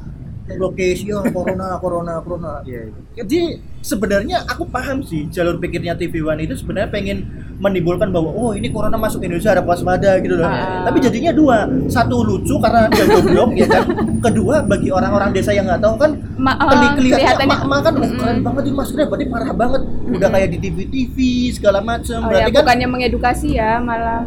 lokasi 0.51 1.07
oh, 1.15 1.23
corona 1.31 1.79
corona 1.79 2.13
corona. 2.19 2.51
Iya. 2.67 2.91
jadi 3.23 3.63
sebenarnya 3.83 4.47
aku 4.47 4.63
paham 4.65 5.03
sih 5.03 5.27
jalur 5.27 5.59
pikirnya 5.59 5.94
TV 5.94 6.24
One 6.24 6.39
itu 6.39 6.56
sebenarnya 6.56 6.88
pengen 6.88 7.27
menimbulkan 7.59 8.09
bahwa 8.09 8.31
oh 8.31 8.51
ini 8.56 8.71
corona 8.71 8.95
masuk 8.95 9.19
Indonesia 9.21 9.51
ada 9.51 9.62
waspada 9.62 10.18
gitu 10.24 10.39
loh. 10.39 10.47
Ah. 10.47 10.88
Tapi 10.88 11.03
jadinya 11.03 11.35
dua, 11.35 11.68
satu 11.91 12.24
lucu 12.24 12.56
karena 12.57 12.88
dia 12.88 13.06
goblok 13.06 13.51
ya 13.53 13.68
kan. 13.68 13.83
Kedua 14.24 14.63
bagi 14.63 14.88
orang-orang 14.89 15.35
desa 15.35 15.51
yang 15.51 15.68
nggak 15.68 15.83
tahu 15.83 15.95
kan 16.00 16.12
Ma- 16.39 16.56
keli 16.56 16.88
uh, 16.88 16.91
kelihatannya 16.95 17.44
emak-emak 17.44 17.80
kan 17.83 17.94
Mm-mm. 17.94 18.18
keren 18.18 18.39
banget 18.41 18.63
ini 18.65 18.75
maskernya 18.75 19.07
berarti 19.12 19.25
parah 19.27 19.51
banget. 19.53 19.81
Udah 20.09 20.30
kayak 20.31 20.47
di 20.50 20.57
TV-TV 20.63 21.18
segala 21.51 21.80
macam. 21.83 22.18
oh 22.24 22.31
ya 22.31 22.47
berarti 22.47 22.51
kan 22.56 22.62
bukannya 22.63 22.88
mengedukasi 22.88 23.47
ya 23.59 23.83
malah 23.83 24.24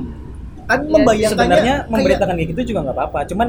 kan 0.67 0.83
ya, 0.83 0.91
membayangkannya 0.93 1.33
Sebenarnya 1.33 1.75
kayak- 1.81 1.91
memberitakan 1.91 2.35
kayak 2.37 2.49
gitu 2.53 2.63
juga 2.75 2.81
nggak 2.85 2.97
apa-apa, 3.01 3.19
cuman 3.31 3.49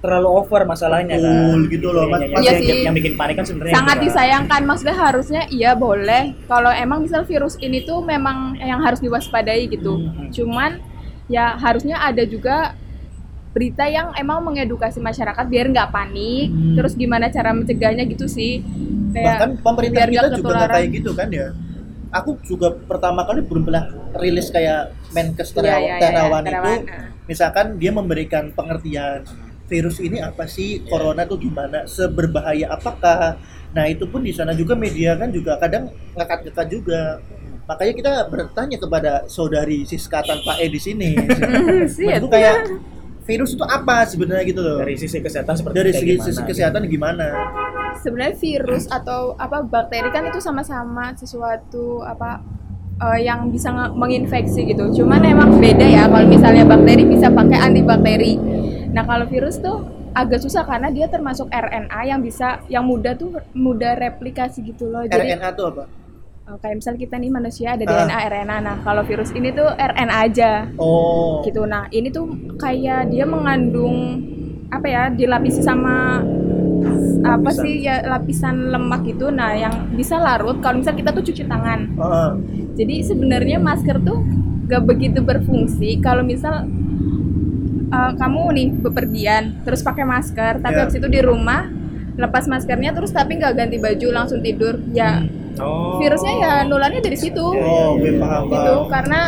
terlalu 0.00 0.28
over 0.34 0.64
masalahnya 0.64 1.14
kan. 1.14 1.28
Betul, 1.28 1.60
gitu 1.68 1.88
loh, 1.88 2.04
Mas. 2.06 2.20
Yang, 2.22 2.32
Iya 2.32 2.50
yang, 2.50 2.58
sih. 2.58 2.78
yang 2.82 2.94
bikin 2.94 3.14
panik 3.14 3.34
kan 3.34 3.44
sebenarnya 3.44 3.74
sangat 3.74 3.88
itu 3.90 3.98
kan. 3.98 4.06
disayangkan 4.06 4.60
maksudnya 4.64 4.96
harusnya 4.98 5.42
iya 5.48 5.70
boleh 5.72 6.22
kalau 6.46 6.70
emang 6.70 6.98
misal 7.00 7.22
virus 7.22 7.54
ini 7.58 7.80
tuh 7.80 8.00
memang 8.00 8.36
yang 8.56 8.80
harus 8.80 8.98
diwaspadai 8.98 9.68
gitu 9.68 9.92
Hmm. 9.92 10.28
cuman 10.30 10.80
ya 11.26 11.52
harusnya 11.54 11.96
ada 11.96 12.24
juga 12.24 12.72
berita 13.50 13.84
yang 13.84 14.14
emang 14.14 14.40
mengedukasi 14.42 14.98
masyarakat 14.98 15.44
biar 15.44 15.68
nggak 15.68 15.90
panik 15.90 16.48
Hmm. 16.48 16.74
terus 16.74 16.94
gimana 16.94 17.28
cara 17.28 17.50
mencegahnya 17.50 18.06
gitu 18.06 18.24
sih 18.24 18.64
bahkan 19.12 19.58
pemerintah 19.58 20.06
biar 20.06 20.08
kita 20.26 20.38
juga 20.38 20.52
nggak 20.56 20.70
kayak 20.72 20.88
gitu 20.92 21.10
kan 21.12 21.28
ya 21.28 21.48
aku 22.10 22.40
juga 22.40 22.72
pertama 22.72 23.22
kali 23.22 23.42
belum 23.42 23.62
pernah 23.64 23.84
rilis 24.16 24.48
kayak 24.48 24.96
Menkes 25.10 25.50
Iya, 25.50 25.56
Terawan, 25.56 25.82
iya, 25.84 25.98
Terawan 26.00 26.40
itu 26.40 26.48
Terawan, 26.48 26.80
nah. 26.80 27.04
misalkan 27.26 27.66
dia 27.76 27.90
memberikan 27.90 28.44
pengertian 28.50 29.26
virus 29.70 30.02
ini 30.02 30.18
apa 30.18 30.50
sih 30.50 30.82
corona 30.90 31.22
tuh 31.24 31.38
gimana 31.38 31.86
seberbahaya 31.86 32.66
apakah 32.74 33.38
nah 33.70 33.86
itu 33.86 34.02
pun 34.10 34.26
di 34.26 34.34
sana 34.34 34.50
juga 34.50 34.74
media 34.74 35.14
kan 35.14 35.30
juga 35.30 35.54
kadang 35.62 35.94
ngangkat-ngangkat 36.18 36.66
juga 36.66 37.22
makanya 37.70 37.94
kita 37.94 38.12
bertanya 38.26 38.76
kepada 38.82 39.12
saudari 39.30 39.86
Siska 39.86 40.26
tanpa 40.26 40.58
E 40.58 40.66
di 40.66 40.80
sini 40.82 41.14
Sih, 41.94 42.10
Maksudku 42.10 42.34
ya. 42.34 42.50
kayak 42.50 42.56
virus 43.22 43.54
itu 43.54 43.62
apa 43.62 44.02
sebenarnya 44.10 44.44
gitu 44.50 44.58
loh 44.58 44.82
dari 44.82 44.98
sisi 44.98 45.22
kesehatan 45.22 45.54
seperti 45.54 45.76
dari 45.78 45.90
kayak 45.94 46.02
segi, 46.02 46.12
gimana, 46.18 46.26
sisi 46.26 46.40
gitu. 46.42 46.48
kesehatan 46.50 46.80
gimana 46.90 47.26
sebenarnya 48.02 48.34
virus 48.42 48.84
atau 48.90 49.36
apa 49.36 49.62
bakteri 49.62 50.08
kan 50.10 50.26
itu 50.26 50.40
sama-sama 50.42 51.12
sesuatu 51.14 52.02
apa 52.02 52.40
eh, 53.00 53.20
yang 53.26 53.52
bisa 53.52 53.70
menginfeksi 53.92 54.70
gitu. 54.70 55.02
Cuman 55.02 55.20
emang 55.22 55.60
beda 55.60 55.86
ya 55.86 56.04
kalau 56.08 56.26
misalnya 56.26 56.64
bakteri 56.64 57.04
bisa 57.06 57.28
pakai 57.30 57.58
antibakteri. 57.60 58.34
Nah, 58.90 59.04
kalau 59.04 59.26
virus 59.26 59.56
tuh 59.56 59.82
agak 60.10 60.42
susah 60.42 60.66
karena 60.66 60.90
dia 60.90 61.06
termasuk 61.06 61.46
RNA 61.46 62.00
yang 62.04 62.20
bisa 62.20 62.58
yang 62.66 62.82
mudah 62.82 63.14
tuh 63.14 63.30
mudah 63.54 63.94
replikasi 63.94 64.62
gitu 64.64 64.90
loh. 64.90 65.06
Jadi 65.06 65.14
RNA 65.34 65.48
tuh 65.54 65.66
apa 65.70 65.84
eh, 66.50 66.56
kayak 66.58 66.76
misal 66.76 66.94
kita 66.94 67.14
nih 67.14 67.30
manusia 67.30 67.78
ada 67.78 67.84
Ah. 67.84 67.90
DNA, 68.04 68.18
RNA. 68.26 68.56
Nah, 68.60 68.76
kalau 68.82 69.02
virus 69.02 69.30
ini 69.30 69.50
tuh 69.50 69.70
RNA 69.70 70.16
aja 70.26 70.50
oh 70.76 71.42
gitu. 71.42 71.62
Nah, 71.62 71.86
ini 71.90 72.10
tuh 72.10 72.26
kayak 72.56 73.08
dia 73.08 73.22
mengandung 73.22 74.18
apa 74.66 74.86
ya, 74.86 75.02
dilapisi 75.10 75.62
sama 75.62 76.22
apa 77.20 77.36
Lapisan. 77.44 77.62
sih 77.62 77.74
ya 77.84 78.00
lapisan 78.02 78.72
lemak 78.72 79.04
gitu. 79.04 79.28
Nah, 79.30 79.52
yang 79.52 79.92
bisa 79.92 80.16
larut 80.16 80.58
kalau 80.58 80.80
misal 80.80 80.96
kita 80.96 81.12
tuh 81.12 81.22
cuci 81.22 81.44
tangan. 81.44 81.86
Heeh. 81.94 82.30
Jadi 82.74 82.94
sebenarnya 83.04 83.60
masker 83.60 84.00
tuh 84.00 84.24
gak 84.66 84.86
begitu 84.86 85.20
berfungsi 85.20 85.98
kalau 86.00 86.22
misal 86.22 86.64
uh, 87.90 88.12
kamu 88.14 88.42
nih 88.52 88.68
bepergian 88.80 89.44
terus 89.60 89.80
pakai 89.80 90.02
masker, 90.04 90.58
tapi 90.58 90.74
Iya. 90.74 90.82
habis 90.82 90.96
itu 90.96 91.06
di 91.06 91.20
rumah 91.20 91.66
lepas 92.12 92.44
maskernya 92.44 92.90
terus 92.90 93.10
tapi 93.10 93.34
nggak 93.34 93.54
ganti 93.54 93.76
baju 93.76 94.08
langsung 94.12 94.40
tidur. 94.40 94.78
Ya 94.90 95.22
Oh. 95.52 95.98
virusnya 95.98 96.34
ya 96.36 96.52
nularnya 96.62 97.00
dari 97.00 97.14
situ 97.14 97.42
Oh, 97.42 97.92
oke 97.92 98.08
paham. 98.16 98.42
gitu 98.46 98.72
paham. 98.78 98.88
karena 98.88 99.20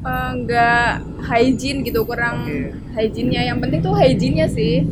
eh, 0.00 0.30
nggak 0.36 0.88
hygiene 1.22 1.80
gitu 1.82 2.02
kurang 2.02 2.42
Oke. 2.42 2.74
hygiene-nya 2.96 3.42
yang 3.44 3.58
penting 3.58 3.78
tuh 3.78 3.92
hygiene-nya 3.92 4.48
sih 4.48 4.82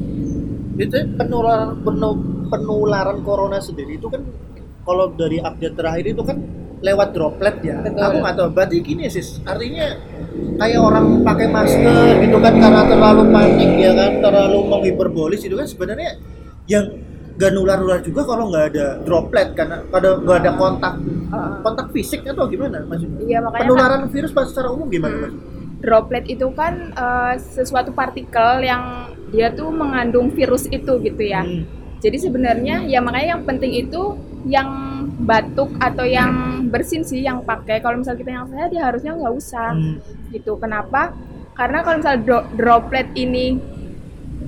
Itu 0.76 0.92
penularan 1.16 1.80
penu- 1.80 2.21
penularan 2.47 3.25
corona 3.25 3.59
sendiri 3.59 3.97
itu 3.97 4.06
kan 4.06 4.23
kalau 4.85 5.11
dari 5.11 5.40
update 5.40 5.75
terakhir 5.75 6.04
itu 6.06 6.23
kan 6.23 6.37
lewat 6.87 7.09
droplet 7.11 7.57
ya. 7.66 7.76
Betul. 7.83 7.99
Aku 8.07 8.16
nggak 8.23 8.35
tahu. 8.38 8.49
Berarti 8.55 8.76
gini 8.81 9.11
sis, 9.11 9.43
artinya 9.43 9.99
kayak 10.62 10.78
orang 10.78 11.26
pakai 11.26 11.47
masker 11.50 12.23
gitu 12.23 12.38
kan 12.38 12.55
karena 12.55 12.83
terlalu 12.87 13.23
panik 13.35 13.71
ya 13.75 13.93
kan, 13.99 14.12
terlalu 14.23 14.59
menghiperbolis 14.71 15.43
itu 15.43 15.59
kan 15.59 15.66
sebenarnya 15.66 16.11
yang 16.71 16.87
gak 17.37 17.52
nular-nular 17.52 18.00
juga 18.00 18.25
kalau 18.25 18.49
nggak 18.49 18.64
ada 18.73 18.87
droplet 19.05 19.52
karena 19.52 19.85
kalau 19.93 20.25
nggak 20.25 20.38
ada 20.40 20.52
kontak 20.57 20.95
kontak 21.61 21.87
fisik 21.93 22.25
atau 22.25 22.49
gimana 22.49 22.81
maksudnya? 22.88 23.21
Iya 23.21 23.38
makanya 23.45 23.61
kan 23.61 23.69
Penularan 23.69 24.02
virus 24.09 24.33
pas 24.33 24.49
secara 24.49 24.73
umum 24.73 24.88
gimana 24.88 25.12
Hmm. 25.12 25.23
maksudnya? 25.26 25.55
droplet 25.76 26.25
itu 26.33 26.47
kan 26.57 26.97
eh, 26.97 27.35
sesuatu 27.37 27.93
partikel 27.93 28.64
yang 28.64 29.12
dia 29.28 29.52
tuh 29.52 29.69
mengandung 29.69 30.33
virus 30.33 30.64
itu 30.73 30.97
gitu 30.97 31.23
ya. 31.23 31.45
Hmm. 31.45 31.69
Jadi 32.00 32.16
sebenarnya 32.16 32.88
ya 32.88 33.05
makanya 33.05 33.37
yang 33.37 33.43
penting 33.45 33.85
itu 33.85 34.16
yang 34.47 34.69
batuk 35.26 35.75
atau 35.83 36.07
yang 36.07 36.62
bersin 36.71 37.03
sih 37.03 37.26
yang 37.26 37.43
pakai. 37.43 37.83
Kalau 37.83 37.99
misalnya 37.99 38.21
kita 38.23 38.33
yang 38.33 38.47
sehat 38.47 38.71
ya 38.71 38.83
harusnya 38.87 39.12
nggak 39.19 39.35
usah 39.35 39.75
Hmm. 39.75 39.99
gitu. 40.31 40.55
Kenapa? 40.57 41.11
Karena 41.53 41.83
kalau 41.83 41.99
misalnya 41.99 42.23
dro- 42.23 42.49
droplet 42.55 43.11
ini 43.19 43.59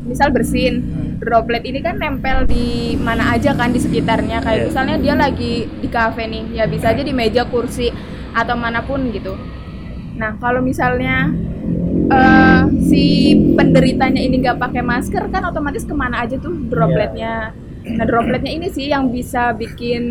misal 0.06 0.30
bersin, 0.30 0.80
droplet 1.18 1.66
ini 1.66 1.82
kan 1.82 1.98
nempel 1.98 2.46
di 2.46 2.94
mana 2.96 3.34
aja 3.34 3.52
kan 3.58 3.74
di 3.74 3.80
sekitarnya. 3.82 4.38
Kayak 4.40 4.58
Iya. 4.62 4.66
misalnya 4.70 4.96
dia 5.02 5.14
lagi 5.18 5.52
di 5.66 5.88
kafe 5.90 6.30
nih, 6.30 6.44
ya 6.54 6.64
bisa 6.70 6.94
aja 6.94 7.02
di 7.02 7.12
meja, 7.12 7.42
kursi 7.44 7.90
atau 8.32 8.54
mana 8.54 8.80
pun 8.86 9.10
gitu. 9.10 9.34
Nah 10.14 10.38
kalau 10.38 10.62
misalnya 10.62 11.32
eh, 12.08 12.62
si 12.88 13.04
penderitanya 13.52 14.22
ini 14.22 14.40
nggak 14.40 14.56
pakai 14.56 14.80
masker 14.80 15.28
kan 15.28 15.44
otomatis 15.44 15.84
ke 15.84 15.92
mana 15.92 16.24
aja 16.24 16.40
tuh 16.40 16.54
dropletnya. 16.70 17.52
Nah 17.94 18.04
dropletnya 18.04 18.50
ini 18.50 18.68
sih 18.68 18.88
yang 18.88 19.08
bisa 19.08 19.52
bikin 19.52 20.02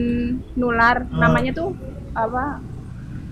nular. 0.53 1.05
Oh. 1.07 1.19
Namanya 1.19 1.53
tuh 1.53 1.75
apa? 2.11 2.57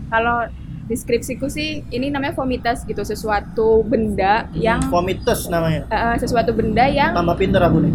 Kalau 0.05 0.45
deskripsiku 0.85 1.49
sih 1.49 1.81
ini 1.89 2.13
namanya 2.13 2.37
vomitas 2.37 2.85
gitu, 2.85 3.01
sesuatu 3.01 3.81
benda 3.81 4.45
yang 4.53 4.85
Vomitus 4.85 5.49
namanya. 5.49 5.89
eh, 5.89 6.15
sesuatu 6.21 6.53
benda 6.53 6.85
yang 6.85 7.09
Tambah 7.11 7.33
pinter 7.35 7.57
aku 7.59 7.81
nih. 7.81 7.93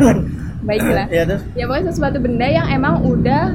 baiklah. 0.68 1.06
Ya 1.12 1.28
terus. 1.28 1.44
Ya 1.52 1.68
pokoknya 1.68 1.92
sesuatu 1.92 2.18
benda 2.18 2.46
yang 2.48 2.66
emang 2.72 3.04
udah 3.04 3.52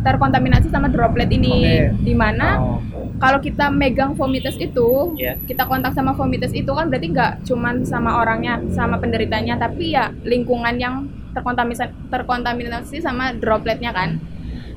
terkontaminasi 0.00 0.72
sama 0.72 0.88
droplet 0.88 1.28
ini, 1.30 1.54
Oke. 1.92 2.02
di 2.02 2.14
mana 2.16 2.56
Oh, 2.56 2.80
kalau 3.20 3.36
kita 3.38 3.68
megang 3.68 4.16
vomitus 4.16 4.56
itu, 4.56 5.12
Iya. 5.14 5.36
kita 5.44 5.68
kontak 5.68 5.92
sama 5.92 6.16
vomitus 6.16 6.50
itu 6.50 6.72
kan 6.72 6.88
berarti 6.88 7.12
nggak 7.12 7.44
cuman 7.44 7.84
sama 7.84 8.18
orangnya, 8.18 8.58
sama 8.72 8.96
penderitanya, 8.96 9.54
tapi 9.54 9.92
ya 9.92 10.08
lingkungan 10.24 10.74
yang 10.80 10.94
terkontaminasi 11.30 11.84
terkontaminasi 12.08 12.96
sama 12.98 13.32
dropletnya 13.32 13.90
kan. 13.90 14.18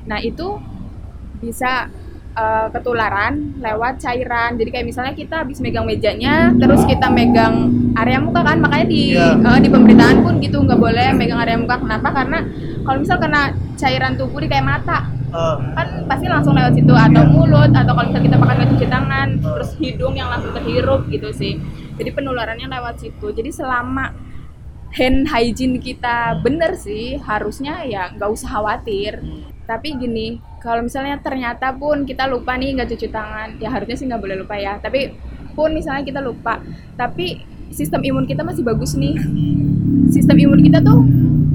Nah 0.04 0.18
itu 0.18 0.58
bisa 1.38 1.88
eh, 2.34 2.66
ketularan 2.68 3.62
lewat 3.62 4.02
cairan. 4.02 4.58
Jadi 4.58 4.68
kayak 4.68 4.86
misalnya 4.86 5.14
kita 5.14 5.46
habis 5.46 5.62
megang 5.62 5.86
mejanya, 5.86 6.50
terus 6.58 6.82
kita 6.82 7.06
megang 7.06 7.70
area 7.94 8.18
muka 8.18 8.42
kan, 8.42 8.58
makanya 8.58 8.86
di 8.86 9.14
Iya. 9.14 9.38
eh, 9.38 9.58
di 9.62 9.68
pemberitaan 9.70 10.18
pun 10.18 10.42
gitu 10.42 10.58
nggak 10.58 10.74
boleh 10.76 11.14
megang 11.14 11.38
area 11.38 11.54
muka. 11.54 11.78
Kenapa? 11.78 12.10
Karena 12.10 12.42
kalau 12.82 12.98
misal 12.98 13.22
kena 13.22 13.54
cairan 13.74 14.18
tubuh 14.18 14.42
di 14.42 14.50
kayak 14.50 14.66
mata, 14.66 15.06
eh, 15.30 15.56
kan 15.72 15.86
pasti 16.04 16.26
langsung 16.26 16.54
lewat 16.54 16.74
situ 16.74 16.90
atau 16.90 17.22
Iya. 17.22 17.30
mulut 17.30 17.70
atau 17.70 17.92
kalau 17.92 18.06
misalnya 18.06 18.26
kita 18.26 18.36
pakai 18.36 18.54
nggak 18.54 18.70
cuci 18.72 18.86
tangan 18.86 19.28
terus 19.40 19.70
hidung 19.78 20.14
yang 20.14 20.28
langsung 20.28 20.52
terhirup 20.52 21.00
gitu 21.06 21.28
sih 21.30 21.58
jadi 21.94 22.10
penularannya 22.10 22.66
lewat 22.66 22.98
situ 22.98 23.26
jadi 23.30 23.50
selama 23.50 24.10
hand 24.94 25.26
hygiene 25.28 25.82
kita. 25.82 26.38
Bener 26.40 26.78
sih 26.78 27.18
harusnya 27.18 27.82
ya 27.84 28.14
nggak 28.14 28.30
usah 28.30 28.48
khawatir. 28.48 29.20
Tapi 29.66 29.98
gini 29.98 30.38
kalau 30.62 30.86
misalnya 30.86 31.18
ternyata 31.20 31.74
pun 31.74 32.06
kita 32.06 32.30
lupa 32.30 32.54
nih 32.54 32.78
nggak 32.78 32.88
cuci 32.94 33.08
tangan 33.10 33.58
ya 33.60 33.68
harusnya 33.68 33.96
sih 33.98 34.06
nggak 34.06 34.22
boleh 34.22 34.36
lupa 34.40 34.54
ya. 34.54 34.78
Tapi 34.78 35.12
pun 35.54 35.70
misalnya 35.70 36.02
kita 36.02 36.18
lupa 36.18 36.58
tapi 36.98 37.42
sistem 37.74 38.02
imun 38.06 38.24
kita 38.24 38.46
masih 38.46 38.62
bagus 38.62 38.94
nih. 38.94 39.18
Sistem 40.14 40.38
imun 40.38 40.62
kita 40.62 40.78
tuh 40.78 41.02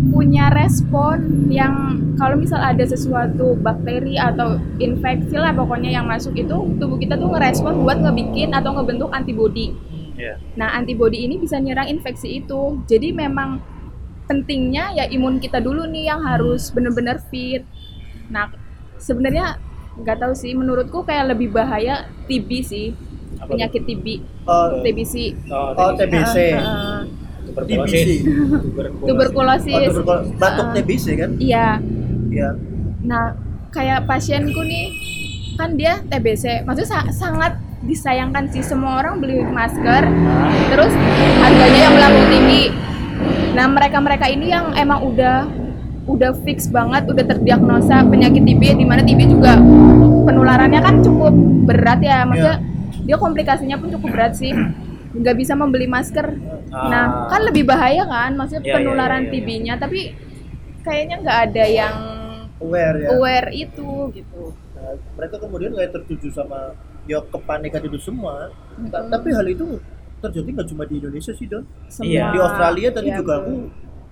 punya 0.10 0.52
respon 0.52 1.48
yang 1.48 1.96
kalau 2.20 2.36
misal 2.36 2.60
ada 2.60 2.84
sesuatu 2.84 3.56
bakteri 3.56 4.20
atau 4.20 4.60
infeksi 4.76 5.40
lah 5.40 5.56
pokoknya 5.56 5.96
yang 5.96 6.04
masuk 6.04 6.36
itu 6.36 6.76
tubuh 6.76 7.00
kita 7.00 7.16
tuh 7.16 7.32
ngerespon 7.32 7.88
buat 7.88 8.04
ngebikin 8.04 8.52
atau 8.52 8.76
ngebentuk 8.76 9.08
antibodi. 9.16 9.72
Iya. 10.20 10.36
Nah 10.60 10.76
antibodi 10.76 11.24
ini 11.24 11.40
bisa 11.40 11.56
nyerang 11.58 11.88
infeksi 11.88 12.44
itu. 12.44 12.84
Jadi 12.84 13.16
memang 13.16 13.64
pentingnya 14.28 14.94
ya 14.94 15.06
imun 15.08 15.40
kita 15.40 15.64
dulu 15.64 15.88
nih 15.88 16.12
yang 16.12 16.22
harus 16.22 16.70
bener-bener 16.76 17.24
fit. 17.32 17.64
Nah 18.28 18.52
sebenarnya 19.00 19.56
nggak 19.96 20.18
tahu 20.20 20.34
sih 20.36 20.52
menurutku 20.52 21.08
kayak 21.08 21.32
lebih 21.36 21.52
bahaya 21.52 22.08
TB 22.28 22.50
sih 22.64 22.88
Apa 23.40 23.56
penyakit 23.56 23.88
TB 23.88 24.06
oh, 24.44 24.84
TBC. 24.84 25.16
Oh, 25.48 25.72
oh, 25.76 25.92
TBC. 25.96 26.36
Ah, 26.56 26.60
ah. 26.60 27.02
tuberkulosis. 27.48 27.96
TBC. 27.96 28.10
Tuberkulosis. 28.68 29.08
Tuberkulosis. 29.08 29.74
Oh, 29.74 29.82
tuberkulosis. 30.04 30.36
Batuk 30.36 30.68
Ah. 30.68 30.74
TBC 30.76 31.06
kan? 31.16 31.30
Iya. 31.40 31.68
Iya. 32.30 32.50
Nah, 33.08 33.26
kayak 33.72 34.06
pasienku 34.06 34.62
nih 34.66 34.92
kan 35.56 35.76
dia 35.76 36.00
TBC, 36.08 36.64
maksudnya 36.64 36.90
sa- 36.90 37.12
sangat 37.12 37.60
disayangkan 37.80 38.52
sih 38.52 38.60
semua 38.60 39.00
orang 39.00 39.24
beli 39.24 39.40
masker, 39.42 40.04
terus 40.68 40.92
harganya 41.40 41.80
yang 41.88 41.94
melambung 41.96 42.28
tinggi. 42.28 42.64
Nah, 43.56 43.66
mereka-mereka 43.68 44.26
ini 44.28 44.52
yang 44.52 44.76
emang 44.76 45.00
udah 45.04 45.48
udah 46.10 46.32
fix 46.42 46.66
banget, 46.68 47.06
udah 47.06 47.22
terdiagnosa 47.22 48.02
penyakit 48.04 48.42
TB, 48.42 48.64
di 48.76 48.86
mana 48.86 49.06
TB 49.06 49.30
juga 49.30 49.56
penularannya 50.26 50.82
kan 50.82 50.96
cukup 51.00 51.34
berat 51.70 52.02
ya, 52.02 52.26
maksudnya 52.26 52.58
dia 53.06 53.16
komplikasinya 53.16 53.78
pun 53.78 53.94
cukup 53.94 54.10
berat 54.12 54.34
sih, 54.34 54.50
nggak 55.14 55.36
bisa 55.38 55.54
membeli 55.54 55.86
masker. 55.86 56.34
Nah, 56.70 57.06
Ah. 57.06 57.08
kan 57.30 57.42
lebih 57.46 57.64
bahaya 57.64 58.04
kan, 58.06 58.34
maksudnya 58.36 58.62
Iya, 58.62 58.70
iya, 58.70 58.76
penularan 58.82 59.22
iya, 59.24 59.30
iya. 59.30 59.34
TB-nya, 59.38 59.74
tapi 59.78 60.00
kayaknya 60.82 61.16
nggak 61.22 61.40
ada 61.50 61.66
yang 61.66 61.96
Aware 62.60 62.98
ya. 63.00 63.08
aware 63.16 63.50
itu 63.54 63.90
gitu. 64.12 64.42
Nah, 64.76 64.94
mereka 65.16 65.36
kemudian 65.40 65.72
kayak 65.72 65.92
tertuju 65.94 66.28
sama 66.34 66.74
ya 67.10 67.20
kepanikan 67.26 67.82
itu 67.82 67.98
semua. 67.98 68.54
Ta- 68.88 69.02
Mm-mm. 69.02 69.10
Tapi 69.10 69.28
hal 69.34 69.48
itu 69.50 69.66
terjadi 70.20 70.50
nggak 70.54 70.68
cuma 70.70 70.84
di 70.86 70.96
Indonesia 71.02 71.34
sih 71.34 71.50
Don. 71.50 71.66
Iya. 72.00 72.30
Di 72.30 72.40
Australia 72.40 72.90
tadi 72.94 73.10
Iya, 73.10 73.18
juga 73.18 73.34
aku 73.42 73.54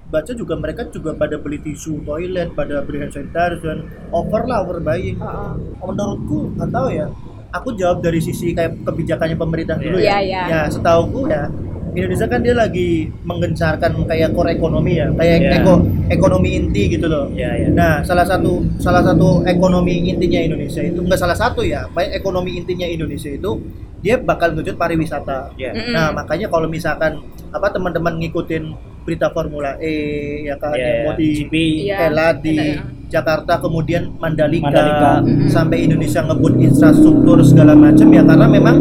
baca 0.07 0.31
juga 0.31 0.53
mereka 0.55 0.81
juga 0.87 1.11
pada 1.13 1.35
beli 1.35 1.59
tisu 1.59 1.99
toilet, 2.01 2.49
pada 2.51 2.79
beli 2.81 2.97
hand 2.99 3.11
sanitizer 3.11 3.59
dan 3.61 3.79
over 4.09 4.41
lah 4.43 4.65
overbuying. 4.65 5.15
Heeh. 5.15 5.51
Menurutku 5.77 6.57
nggak 6.57 6.69
tahu 6.73 6.87
ya. 6.89 7.07
Aku 7.53 7.71
jawab 7.73 8.01
dari 8.01 8.19
sisi 8.19 8.51
kayak 8.51 8.83
kebijakannya 8.83 9.37
pemerintah 9.37 9.77
dulu 9.77 9.99
Iya, 9.99 10.17
ya. 10.19 10.19
iya. 10.19 10.41
Ya 10.47 10.61
setauku 10.67 11.29
ya 11.29 11.47
Indonesia 11.93 12.27
kan 12.27 12.39
dia 12.39 12.51
lagi 12.51 12.89
menggencarkan 13.23 13.91
kayak 14.03 14.31
core 14.31 14.51
ekonomi 14.51 14.97
ya, 14.97 15.07
kayak 15.13 15.37
Iya. 15.39 15.51
eko, 15.61 15.73
ekonomi 16.07 16.49
inti 16.55 16.83
gitu 16.89 17.05
loh. 17.05 17.29
Iya, 17.31 17.51
iya. 17.55 17.67
Nah, 17.69 18.01
salah 18.01 18.23
satu 18.23 18.65
salah 18.77 19.01
satu 19.01 19.43
ekonomi 19.43 20.03
intinya 20.05 20.39
Indonesia 20.39 20.81
itu 20.81 20.99
enggak 20.99 21.19
salah 21.19 21.33
satu 21.33 21.61
ya, 21.61 21.85
baik 21.89 22.11
ekonomi 22.13 22.55
intinya 22.55 22.83
Indonesia 22.83 23.29
itu 23.29 23.61
dia 23.97 24.15
bakal 24.15 24.53
ngejut 24.53 24.75
pariwisata. 24.75 25.53
Iya. 25.55 25.71
Mm-mm. 25.71 25.93
Nah, 25.93 26.09
makanya 26.13 26.47
kalau 26.47 26.65
misalkan 26.65 27.21
apa 27.49 27.67
teman-teman 27.69 28.17
ngikutin 28.17 28.63
berita 29.01 29.31
Formula 29.31 29.79
E 29.79 29.95
ya 30.43 30.59
kan 30.59 30.75
Iya, 30.75 30.83
yang 30.83 30.97
mau 31.05 31.13
di 31.13 31.27
GP. 31.33 31.53
Ela 31.89 32.27
di 32.33 32.57
Iya. 32.75 32.83
Jakarta 33.07 33.55
kemudian 33.57 34.11
Mandalika, 34.17 34.67
Mandalika. 34.67 35.23
Mm-mm. 35.23 35.47
sampai 35.47 35.87
Indonesia 35.87 36.19
ngebut 36.21 36.59
infrastruktur 36.59 37.39
segala 37.39 37.71
macam 37.71 38.03
ya 38.11 38.19
karena 38.21 38.45
memang 38.45 38.75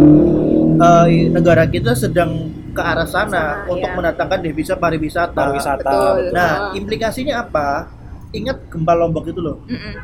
eh, 0.76 1.06
negara 1.30 1.64
kita 1.64 1.94
sedang 1.94 2.50
ke 2.76 2.82
arah 2.84 3.08
sana 3.08 3.24
Sana, 3.32 3.44
untuk 3.72 3.88
iya. 3.88 3.96
mendatangkan 3.96 4.40
devisa 4.44 4.74
pariwisata. 4.76 5.32
Pariwisata. 5.32 5.88
Betul. 5.88 6.16
Nah, 6.36 6.44
Ah. 6.46 6.60
implikasinya 6.76 7.34
apa? 7.42 7.88
Ingat 8.36 8.68
gempa 8.68 8.92
Lombok 8.92 9.32
itu 9.32 9.40
loh. 9.40 9.64
Mm-mm. 9.64 9.94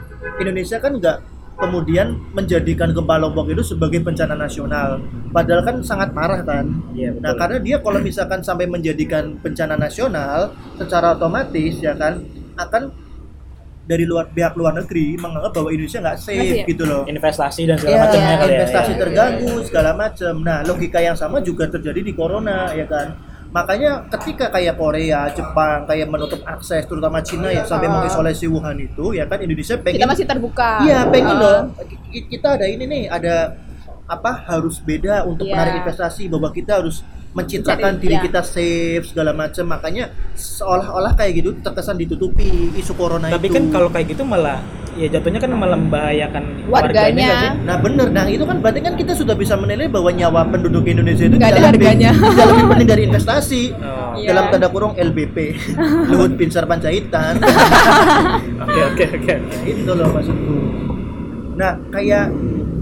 Indonesia 0.41 0.81
kan 0.81 0.97
nggak 0.97 1.17
kemudian 1.61 2.17
menjadikan 2.33 2.91
gempa 2.91 3.21
Lombok 3.21 3.53
itu 3.53 3.61
sebagai 3.63 4.01
bencana 4.01 4.33
nasional. 4.33 5.05
Padahal 5.31 5.63
kan 5.63 5.77
sangat 5.85 6.17
parah 6.17 6.41
kan. 6.41 6.65
Iya, 6.97 7.13
betul. 7.13 7.23
Nah, 7.23 7.33
karena 7.37 7.59
dia 7.61 7.77
kalau 7.85 8.01
misalkan 8.01 8.41
sampai 8.41 8.65
menjadikan 8.67 9.37
bencana 9.39 9.77
nasional, 9.77 10.57
secara 10.81 11.13
otomatis 11.15 11.77
ya 11.79 11.93
kan 11.95 12.25
akan 12.57 12.91
dari 13.83 14.05
luar 14.05 14.29
pihak 14.29 14.55
luar 14.55 14.73
negeri 14.75 15.15
menganggap 15.17 15.53
bahwa 15.53 15.69
Indonesia 15.69 15.99
nggak 16.01 16.17
safe 16.17 16.39
Masih 16.39 16.57
ya? 16.57 16.65
gitu 16.65 16.85
loh. 16.85 17.03
investasi 17.05 17.63
dan 17.65 17.77
segala 17.77 17.93
Ya, 17.93 18.01
macamnya 18.01 18.37
kali 18.37 18.47
ya. 18.47 18.57
investasi 18.57 18.91
ya. 18.91 18.99
terganggu 18.99 19.53
segala 19.63 19.91
macam. 19.93 20.35
Nah, 20.41 20.59
logika 20.63 20.99
yang 20.99 21.15
sama 21.15 21.37
juga 21.41 21.65
terjadi 21.67 22.01
di 22.01 22.13
corona 22.13 22.71
ya 22.71 22.87
kan. 22.87 23.19
Makanya 23.51 24.09
ketika 24.09 24.49
kayak 24.49 24.75
Korea, 24.75 25.29
Jepang 25.29 25.85
kayak 25.85 26.09
menutup 26.09 26.41
akses 26.43 26.83
terutama 26.83 27.21
Cina 27.21 27.51
ya 27.51 27.63
sampai 27.63 27.85
mengisolasi 27.87 28.49
Wuhan 28.49 28.81
itu 28.81 29.13
ya 29.13 29.27
kan 29.27 29.37
Indonesia 29.39 29.77
pengen 29.77 29.99
Kita 29.99 30.09
masih 30.09 30.25
terbuka. 30.25 30.71
Iya, 30.81 31.05
pengen 31.07 31.37
loh. 31.37 31.59
Ki- 32.09 32.27
Kita 32.31 32.57
ada 32.57 32.65
ini 32.65 32.85
nih, 32.87 33.03
ada 33.07 33.59
apa 34.05 34.47
harus 34.47 34.79
beda 34.79 35.25
untuk 35.25 35.45
Iya. 35.45 35.53
menarik 35.53 35.75
investasi 35.81 36.29
bahwa 36.29 36.49
kita 36.49 36.79
harus 36.79 37.05
mencitrakan 37.33 37.97
Jadi, 37.97 38.03
diri 38.03 38.17
ya. 38.17 38.23
kita 38.23 38.41
safe 38.41 39.05
segala 39.09 39.33
macam 39.33 39.65
makanya 39.65 40.05
seolah-olah 40.33 41.17
kayak 41.17 41.33
gitu 41.41 41.57
terkesan 41.59 41.97
ditutupi 41.97 42.69
isu 42.77 42.93
corona 42.93 43.27
Tapi 43.27 43.49
itu 43.49 43.57
kan 43.57 43.65
kalau 43.69 43.89
kayak 43.89 44.13
gitu 44.13 44.23
malah 44.23 44.61
ya 44.93 45.09
jatuhnya 45.09 45.41
kan 45.41 45.49
malah 45.51 45.81
membahayakan 45.81 46.69
Warganya. 46.69 47.57
sih? 47.57 47.65
Nah 47.65 47.81
bener, 47.81 48.13
nah 48.13 48.29
itu 48.29 48.45
kan 48.45 48.61
berarti 48.61 48.85
kan 48.85 48.93
kita 48.93 49.17
sudah 49.17 49.33
bisa 49.33 49.57
menilai 49.57 49.89
bahwa 49.89 50.13
nyawa 50.13 50.45
penduduk 50.45 50.85
Indonesia 50.85 51.25
itu 51.25 51.41
tidak 51.41 51.49
lebih- 51.49 51.65
harganya. 51.65 52.11
tidak 52.13 52.47
lebih 52.47 52.65
penting 52.69 52.89
dari 52.89 53.03
investasi. 53.09 53.63
Oh. 53.73 54.13
Iya. 54.13 54.29
Dalam 54.29 54.45
tanda 54.53 54.69
kurung 54.69 54.93
LBP, 54.93 55.37
Luhut 56.13 56.37
Binsar 56.37 56.69
Panjaitan. 56.69 57.41
Oke 58.63 58.81
oke 58.85 59.05
oke. 59.17 59.35
itu 59.65 59.91
loh 59.91 60.09
maksudku. 60.13 60.55
Nah 61.57 61.73
kayak 61.89 62.29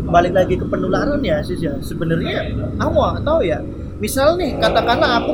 balik 0.04 0.34
lagi 0.34 0.54
ke 0.54 0.66
penularan 0.66 1.22
ya 1.22 1.38
sis 1.40 1.58
ya. 1.58 1.78
Sebenarnya 1.78 2.50
aku 2.76 2.90
nggak 2.92 3.22
tahu 3.22 3.40
ya. 3.40 3.58
Misal 4.00 4.34
nih 4.34 4.56
katakanlah 4.56 5.20
aku 5.20 5.32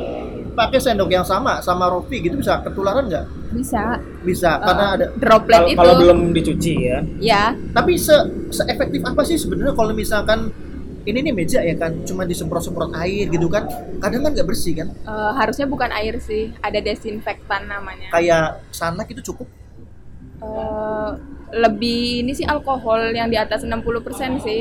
pakai 0.53 0.79
sendok 0.79 1.09
yang 1.09 1.23
sama 1.23 1.61
sama 1.61 1.87
Rofi 1.87 2.19
gitu 2.19 2.35
bisa 2.35 2.59
ketularan 2.61 3.07
nggak? 3.07 3.27
bisa 3.47 4.03
Bisa 4.21 4.59
karena 4.59 4.85
Uh, 4.85 4.95
ada. 4.97 5.07
droplet 5.15 5.55
Kalau 5.55 5.69
itu 5.69 5.79
kalau 5.79 5.95
belum 5.97 6.19
dicuci 6.33 6.75
ya. 6.83 6.99
ya 7.17 7.45
Tapi 7.71 7.93
se 7.95 8.17
efektif 8.67 9.01
apa 9.01 9.23
sih 9.23 9.37
sebenarnya 9.37 9.73
kalau 9.73 9.93
misalkan 9.93 10.51
ini 11.05 11.23
nih 11.23 11.31
meja 11.31 11.63
ya 11.63 11.79
kan 11.79 12.03
cuma 12.03 12.27
disemprot-semprot 12.27 12.91
air 12.97 13.31
gitu 13.31 13.47
kan 13.47 13.71
kadang 13.97 14.27
kan 14.27 14.35
nggak 14.35 14.43
bersih 14.45 14.75
kan 14.75 14.91
eh, 14.91 15.33
harusnya 15.37 15.65
bukan 15.65 15.95
air 15.95 16.19
sih 16.19 16.51
ada 16.59 16.83
desinfektan 16.83 17.65
namanya 17.65 18.11
kayak 18.11 18.67
sanak 18.71 19.07
itu 19.09 19.23
cukup 19.25 19.47
Eh, 20.37 21.11
lebih 21.55 22.21
ini 22.21 22.35
sih 22.35 22.45
alkohol 22.45 23.09
yang 23.11 23.33
di 23.33 23.39
atas 23.39 23.65
60% 23.65 23.73
sih 24.37 24.61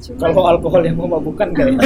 Cuma 0.00 0.32
Kalau 0.32 0.48
alkohol 0.48 0.80
yang 0.80 0.96
memabukkan 0.96 1.52
enggak 1.52 1.66
ya? 1.68 1.76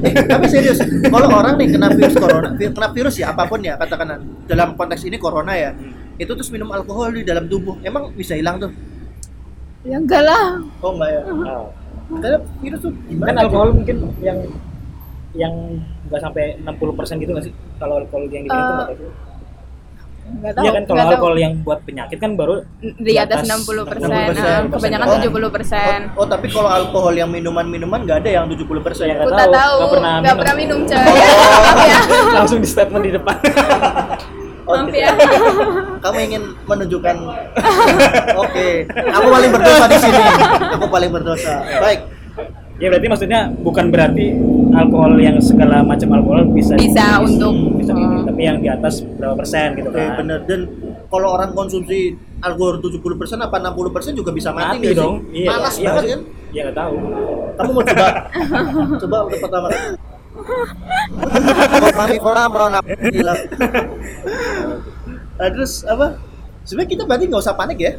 Eh, 0.00 0.24
tapi 0.32 0.46
serius 0.48 0.80
kalau 1.04 1.28
orang 1.28 1.60
nih 1.60 1.68
kena 1.68 1.92
virus 1.92 2.16
corona 2.16 2.48
kena 2.56 2.88
virus 2.90 3.14
ya 3.20 3.26
apa 3.30 3.44
pun 3.44 3.60
ya 3.60 3.76
katakan 3.76 4.24
dalam 4.48 4.72
konteks 4.72 5.04
ini 5.04 5.20
corona 5.20 5.52
ya 5.52 5.76
itu 6.16 6.32
terus 6.32 6.48
minum 6.48 6.72
alkohol 6.72 7.12
di 7.12 7.28
dalam 7.28 7.44
tubuh 7.44 7.76
emang 7.84 8.08
bisa 8.16 8.32
hilang 8.32 8.56
tuh 8.56 8.72
ya 9.84 10.00
enggak 10.00 10.24
lah 10.24 10.56
oh 10.80 10.96
enggak 10.96 11.10
ya 11.12 11.22
Oh. 12.06 12.18
karena 12.22 12.38
virus 12.62 12.80
tuh 12.80 12.92
gimana 13.10 13.28
Kan 13.28 13.36
alkohol 13.44 13.68
mungkin 13.74 13.96
yang 14.22 14.38
yang 15.34 15.54
nggak 16.06 16.20
sampai 16.22 16.54
60% 16.62 17.18
gitu 17.18 17.30
nggak 17.34 17.46
sih? 17.50 17.54
Kalau 17.76 17.98
alkohol 17.98 18.30
yang 18.30 18.46
diminum 18.46 18.62
nggak 18.62 18.88
tahu. 18.94 19.10
Enggak 20.28 20.52
tahu 20.52 20.64
Iya 20.64 20.70
kan 20.70 20.82
kalau 20.82 20.92
nggak 20.92 21.06
tahu. 21.06 21.14
alkohol 21.14 21.36
yang 21.36 21.52
buat 21.60 21.78
penyakit 21.82 22.18
kan 22.18 22.30
baru 22.32 22.54
di 22.80 23.14
atas 23.14 23.38
60%, 23.42 23.96
60%. 23.96 24.36
ah, 24.36 24.60
kebanyakan 24.68 25.06
Oh. 25.06 25.16
70%. 25.16 26.00
oh, 26.12 26.18
oh, 26.18 26.26
tapi 26.26 26.46
kalau 26.48 26.68
alkohol 26.68 27.14
yang 27.14 27.28
minuman-minuman 27.28 28.00
nggak 28.02 28.18
ada 28.20 28.30
yang 28.32 28.44
70% 28.46 28.82
persen 28.82 29.04
Ya, 29.06 29.18
Aku 29.18 29.28
nggak 29.28 29.38
tahu, 29.38 29.54
tahu, 29.54 29.74
nggak 29.76 29.90
pernah 29.92 30.12
nggak 30.12 30.24
minum. 30.26 30.40
pernah 30.40 30.54
minum 30.56 30.78
coy. 30.82 31.06
Maaf 31.06 31.78
ya, 31.80 32.00
langsung 32.38 32.58
di 32.58 32.68
statement 32.68 33.02
di 33.02 33.12
depan. 33.12 33.36
maaf 34.66 34.90
ya. 34.90 35.14
kamu 36.00 36.18
ingin 36.24 36.42
menunjukkan 36.64 37.16
oke 38.42 38.66
aku 38.90 39.26
paling 39.30 39.50
berdosa 39.52 39.84
di 39.86 39.94
sini 39.96 40.22
aku 40.74 40.86
paling 40.86 41.06
berdosa 41.08 41.54
baik 41.78 42.00
ya 42.76 42.92
berarti 42.92 43.08
maksudnya 43.08 43.40
bukan 43.64 43.88
berarti 43.88 44.36
alkohol 44.76 45.16
yang 45.16 45.40
segala 45.40 45.80
macam 45.80 46.12
alkohol 46.12 46.44
bisa 46.52 46.76
Bisa 46.76 47.24
untuk- 47.24 47.80
bisa 47.80 47.96
oh. 47.96 48.24
tapi 48.28 48.40
yang 48.44 48.60
di 48.60 48.68
atas 48.68 49.00
berapa 49.16 49.32
persen 49.32 49.72
gitu 49.80 49.88
kan. 49.88 50.20
bener 50.20 50.44
dan 50.44 50.60
kalau 51.08 51.38
orang 51.38 51.54
konsumsi 51.54 52.12
alkohol 52.42 52.82
70% 52.82 53.00
apa 53.40 53.56
60% 53.62 54.12
juga 54.12 54.30
bisa 54.34 54.50
mati, 54.52 54.76
Mati 54.76 54.78
nggak 54.82 54.92
sih? 54.92 54.98
dong. 54.98 55.14
Iya. 55.32 55.48
Panas 55.48 55.74
iya, 55.78 55.86
banget 55.88 56.04
kan? 56.04 56.20
Iya 56.52 56.60
nggak 56.66 56.76
tahu. 56.76 56.94
Kamu 57.56 57.70
mau 57.72 57.84
coba? 57.86 58.06
coba 59.02 59.16
untuk 59.24 59.40
pertama. 59.40 59.68
Kami 61.96 62.16
orang 62.20 62.46
orang 62.52 62.72
gila. 63.08 63.34
Nah, 65.36 65.48
terus 65.52 65.72
apa? 65.86 66.06
Sebenarnya 66.66 66.90
kita 66.90 67.02
berarti 67.06 67.24
nggak 67.30 67.42
usah 67.46 67.56
panik 67.56 67.78
ya? 67.78 67.92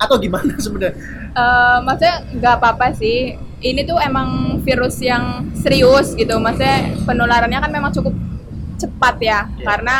Atau 0.00 0.16
gimana 0.18 0.56
sebenarnya? 0.58 0.96
Eh, 1.36 1.76
maksudnya 1.84 2.14
nggak 2.34 2.54
apa-apa 2.58 2.86
sih. 2.96 3.36
Ini 3.62 3.86
tuh 3.86 3.98
emang 4.02 4.58
virus 4.66 4.98
yang 4.98 5.54
serius 5.54 6.18
gitu. 6.18 6.34
Maksudnya 6.42 6.98
penularannya 7.06 7.58
kan 7.62 7.70
memang 7.70 7.94
cukup 7.94 8.10
cepat 8.76 9.16
ya, 9.22 9.46
Iya. 9.46 9.62
karena 9.62 9.96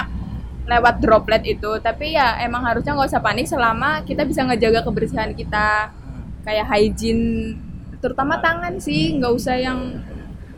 lewat 0.67 0.99
droplet 0.99 1.43
itu. 1.47 1.79
Tapi 1.79 2.19
ya 2.19 2.43
emang 2.43 2.67
harusnya 2.67 2.99
nggak 2.99 3.09
usah 3.15 3.23
panik 3.23 3.47
selama 3.47 4.03
kita 4.03 4.27
bisa 4.27 4.43
ngejaga 4.43 4.83
kebersihan 4.83 5.31
kita, 5.31 5.95
kayak 6.43 6.67
hygiene, 6.67 7.55
terutama 8.03 8.43
tangan 8.43 8.83
sih. 8.83 9.15
Nggak 9.15 9.33
usah 9.39 9.55
yang 9.55 10.03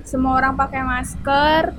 semua 0.05 0.41
orang 0.41 0.57
pakai 0.57 0.81
masker, 0.81 1.73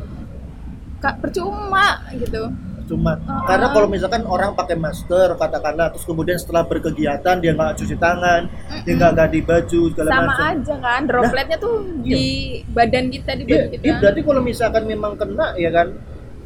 percuma 1.21 2.05
gitu. 2.17 2.49
Cuma 2.85 3.17
Uh-uh. 3.17 3.49
karena 3.49 3.67
kalau 3.73 3.87
misalkan 3.89 4.21
orang 4.25 4.53
pakai 4.53 4.77
masker 4.77 5.33
katakanlah 5.35 5.89
terus 5.89 6.05
kemudian 6.05 6.37
setelah 6.37 6.61
berkegiatan 6.63 7.35
dia 7.41 7.51
nggak 7.51 7.81
cuci 7.81 7.95
tangan, 7.97 8.45
dia 8.85 8.93
nggak 8.93 9.13
ganti 9.17 9.39
baju 9.41 9.81
segala 9.89 10.07
sama 10.07 10.25
macam. 10.29 10.45
aja 10.53 10.75
kan 10.77 11.01
dropletnya 11.09 11.57
tuh 11.57 11.75
di 11.99 12.25
badan 12.69 13.05
kita 13.09 13.31
di 13.35 13.43
Dia, 13.43 13.53
badan 13.57 13.69
kita 13.73 13.81
dia 13.81 13.93
berarti 13.97 14.21
kalau 14.21 14.41
misalkan 14.45 14.83
memang 14.85 15.17
kena 15.17 15.57
ya 15.57 15.73
kan 15.73 15.87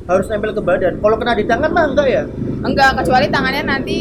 harus 0.07 0.25
nempel 0.25 0.51
ke 0.55 0.61
badan. 0.63 0.93
Kalau 0.97 1.15
kena 1.19 1.33
di 1.35 1.45
tangan 1.45 1.69
mah 1.69 1.85
enggak 1.85 2.07
ya? 2.07 2.23
enggak 2.65 2.89
kecuali 2.97 3.27
tangannya 3.29 3.63
nanti 3.67 3.97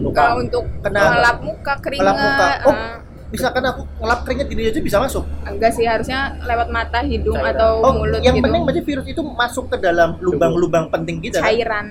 Luka. 0.00 0.32
uh, 0.32 0.34
untuk 0.40 0.64
Kena- 0.80 1.10
ngelap 1.12 1.38
muka 1.44 1.74
keringat 1.84 2.16
muka. 2.16 2.48
Oh, 2.64 2.72
uh, 2.72 2.96
misalkan 3.30 3.62
aku 3.62 3.82
ngelap 3.96 4.20
keringet 4.22 4.46
gini 4.46 4.62
aja 4.66 4.80
bisa 4.80 4.96
masuk. 4.98 5.24
enggak 5.42 5.70
sih 5.70 5.84
harusnya 5.84 6.20
lewat 6.40 6.68
mata 6.68 6.98
hidung 7.00 7.34
Cairan. 7.34 7.54
atau 7.54 7.70
Oh, 7.80 7.92
mulut 7.96 8.18
yang 8.18 8.34
gitu 8.34 8.44
penting 8.44 8.62
berarti 8.62 8.82
virus 8.84 9.06
itu 9.06 9.22
masuk 9.22 9.64
ke 9.66 9.76
dalam 9.78 10.18
lubang-lubang 10.18 10.84
penting 10.88 11.18
kita. 11.20 11.38
kan? 11.38 11.46
cairan 11.46 11.86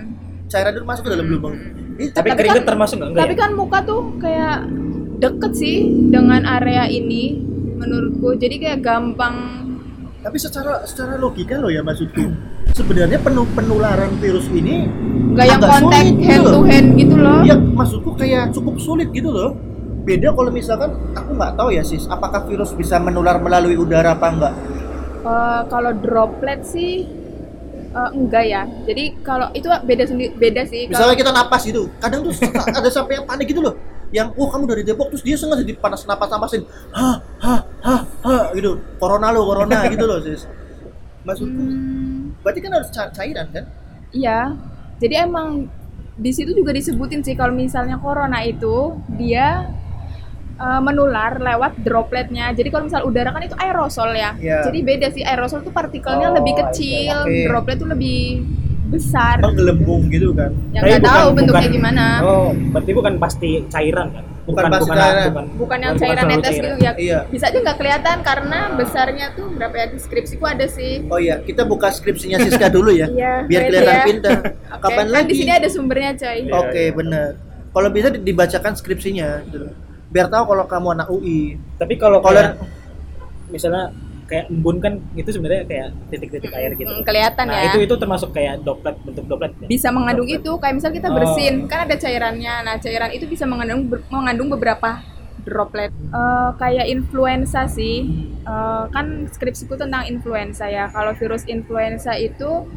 Cairan 0.45 0.71
itu 0.73 0.81
masuk 0.83 1.03
ke 1.03 1.11
dalam 1.11 1.27
lubang. 1.27 1.53
Ini 1.95 2.09
Tapi 2.09 2.25
Tapi 2.25 2.37
keringet 2.37 2.57
kan- 2.59 2.69
termasuk 2.69 2.95
nggak? 2.97 3.09
Enggak 3.09 3.21
tapi 3.21 3.33
ya? 3.33 3.39
kan 3.39 3.51
muka 3.53 3.77
tuh 3.83 4.01
kayak 4.17 4.57
deket 5.17 5.51
sih 5.53 5.75
dengan 6.07 6.41
area 6.43 6.83
ini 6.85 7.37
menurutku 7.75 8.33
jadi 8.33 8.55
kayak 8.57 8.79
gampang 8.81 9.35
tapi 10.19 10.35
secara 10.35 10.83
secara 10.83 11.15
logika 11.15 11.55
loh 11.55 11.69
ya 11.69 11.79
maksudku. 11.79 12.19
Sebenarnya 12.69 13.19
penuh 13.19 13.47
penularan 13.49 14.11
virus 14.17 14.47
ini 14.49 14.83
enggak 15.29 15.45
yang 15.47 15.61
kontak 15.61 16.03
gitu 16.03 16.23
hand 16.25 16.43
to 16.45 16.59
hand 16.65 16.87
gitu 16.93 17.15
loh 17.15 17.39
Iya, 17.41 17.55
maksudku 17.55 18.09
kayak 18.13 18.51
cukup 18.51 18.75
sulit 18.77 19.07
gitu 19.11 19.29
loh. 19.29 19.55
Beda 20.09 20.33
kalau 20.33 20.49
misalkan 20.49 20.89
aku 21.13 21.31
nggak 21.37 21.53
tahu 21.53 21.69
ya 21.77 21.83
sis, 21.85 22.03
apakah 22.09 22.41
virus 22.49 22.73
bisa 22.73 22.97
menular 22.97 23.37
melalui 23.45 23.77
udara 23.77 24.17
apa 24.17 24.27
enggak? 24.33 24.53
Eh, 25.19 25.61
kalau 25.71 25.91
droplet 26.03 26.59
sih 26.63 26.91
eh, 27.99 28.09
enggak 28.17 28.45
ya 28.53 28.61
jadi 28.87 29.03
kalau 29.27 29.47
itu 29.59 29.67
beda 29.89 30.03
sendiri 30.09 30.31
beda 30.43 30.63
sih 30.71 30.87
kalau 30.87 31.11
Misalnya 31.13 31.15
kita 31.21 31.31
napas 31.31 31.61
gitu, 31.69 31.83
kadang 32.01 32.21
tuh 32.25 32.33
ada 32.79 32.89
sampai 32.89 33.21
yang 33.21 33.25
panik 33.29 33.45
gitu 33.53 33.61
loh. 33.61 33.75
Yang, 34.09 34.33
oh 34.41 34.49
kamu 34.49 34.65
dari 34.65 34.81
Depok 34.81 35.13
terus 35.13 35.21
dia 35.21 35.37
sengaja 35.37 35.61
dipanas 35.61 36.01
napas 36.09 36.33
napasin, 36.33 36.65
ha 36.97 37.21
ha 37.45 37.55
ha 37.85 37.95
ha 38.25 38.35
gitu, 38.57 38.81
corona 38.97 39.29
lo 39.29 39.45
corona 39.45 39.85
gitu 39.93 40.05
loh 40.09 40.17
sis. 40.17 40.49
Maksudku, 41.21 41.61
Hmm, 41.61 42.33
berarti 42.41 42.59
kan 42.63 42.71
harus 42.73 42.89
ca- 42.89 43.11
cairan 43.13 43.47
kan? 43.53 43.65
Iya, 44.09 44.57
jadi 44.97 45.29
emang 45.29 45.69
di 46.19 46.31
situ 46.35 46.51
juga 46.51 46.73
disebutin 46.75 47.21
sih 47.23 47.37
kalau 47.37 47.53
misalnya 47.55 47.95
corona 48.01 48.41
itu 48.43 48.97
dia 49.15 49.69
uh, 50.59 50.79
menular 50.79 51.35
lewat 51.35 51.79
dropletnya. 51.79 52.51
Jadi 52.51 52.67
kalau 52.67 52.83
misal 52.85 53.01
udara 53.01 53.31
kan 53.31 53.41
itu 53.41 53.55
aerosol 53.55 54.11
ya. 54.11 54.35
Iya. 54.35 54.67
Jadi 54.67 54.79
beda 54.81 55.07
sih 55.09 55.23
aerosol 55.23 55.59
tuh 55.61 55.71
partikelnya 55.71 56.29
Oh, 56.29 56.35
lebih 56.35 56.53
kecil, 56.57 57.15
oke. 57.23 57.39
droplet 57.47 57.77
tuh 57.77 57.87
lebih 57.87 58.43
besar. 58.89 59.37
Menggelembung 59.39 60.09
gitu 60.09 60.33
kan? 60.33 60.49
Yang 60.71 60.83
nggak 60.83 61.01
tahu 61.03 61.13
bukan- 61.21 61.35
bentuknya 61.35 61.61
bukan- 61.61 61.77
gimana. 61.77 62.05
Oh, 62.21 62.49
berarti 62.73 62.91
bukan 62.91 63.13
pasti 63.17 63.49
cairan 63.67 64.07
kan? 64.11 64.25
Bukan 64.43 64.63
pasti 64.65 64.89
cairan. 64.89 65.45
Bukan 65.53 65.77
yang 65.77 65.93
cairan 65.93 66.17
selalu 66.19 66.33
netes 66.33 66.49
cairan. 66.49 66.65
gitu 66.65 66.77
ya. 66.81 66.91
Iya. 66.97 67.19
Bisa 67.29 67.45
aja 67.47 67.57
nggak 67.61 67.77
kelihatan 67.77 68.17
karena 68.19 68.59
besarnya 68.73 69.25
tuh 69.31 69.45
berapa 69.47 69.75
ya 69.77 69.85
di 69.87 69.99
skripsiku 70.01 70.41
ada 70.43 70.65
sih. 70.65 71.05
Oh 71.05 71.21
iya, 71.21 71.37
kita 71.37 71.63
buka 71.63 71.87
skripsinya 71.87 72.41
Siska 72.41 72.65
dulu 72.67 72.89
ya, 72.89 73.05
Iya, 73.13 73.45
biar 73.45 73.61
kelihatan 73.63 73.93
ya. 73.93 74.03
pintar. 74.03 74.37
Oke, 74.73 74.81
Kapan 74.81 75.05
kan 75.05 75.13
lagi? 75.13 75.27
di 75.27 75.35
sini 75.37 75.51
ada 75.53 75.69
sumbernya 75.69 76.11
coy. 76.15 76.37
Iya. 76.41 76.53
Oke, 76.55 76.83
benar. 76.91 77.29
Kalau 77.69 77.89
bisa 77.93 78.07
di- 78.09 78.21
dibacakan 78.23 78.73
skripsinya, 78.73 79.29
gitu. 79.45 79.69
Biar 80.09 80.27
tahu 80.27 80.43
kalau 80.47 80.65
kamu 80.65 80.87
anak 80.95 81.07
UI. 81.07 81.39
Tapi 81.77 81.93
kalau 81.95 82.19
Kalau- 82.19 82.33
kayak 82.35 82.57
misalnya 83.47 83.93
kayak 84.25 84.45
embun 84.47 84.77
kan 84.77 84.93
itu 85.13 85.25
sebenarnya 85.27 85.65
kayak 85.65 85.87
titik-titik 86.07 86.53
air 86.53 86.71
gitu. 86.73 86.85
Mm, 86.87 87.01
kelihatan 87.01 87.45
nah, 87.45 87.65
ya. 87.65 87.73
itu 87.73 87.81
itu 87.81 87.95
termasuk 87.97 88.29
kayak 88.29 88.61
droplet 88.61 88.93
bentuk 89.01 89.25
droplet 89.25 89.51
ya? 89.57 89.65
bisa 89.65 89.89
mengandung 89.89 90.29
Droplet. 90.29 90.45
itu 90.45 90.51
kayak 90.61 90.75
misal 90.77 90.91
kita 90.93 91.07
Oh. 91.09 91.15
bersin 91.17 91.55
kan 91.65 91.89
ada 91.89 91.95
cairannya 91.97 92.53
nah 92.61 92.77
cairan 92.77 93.09
itu 93.09 93.25
bisa 93.25 93.49
mengandung 93.49 93.89
mengandung 94.07 94.53
beberapa 94.53 95.01
droplet 95.41 95.89
Eh, 95.89 96.49
kayak 96.55 96.85
influenza 96.87 97.65
sih 97.65 98.05
Eh, 98.39 98.83
kan 98.89 99.05
skripsiku 99.27 99.73
tentang 99.75 100.05
influenza 100.05 100.65
ya 100.65 100.89
kalau 100.89 101.13
virus 101.13 101.45
influenza 101.45 102.13
itu 102.13 102.69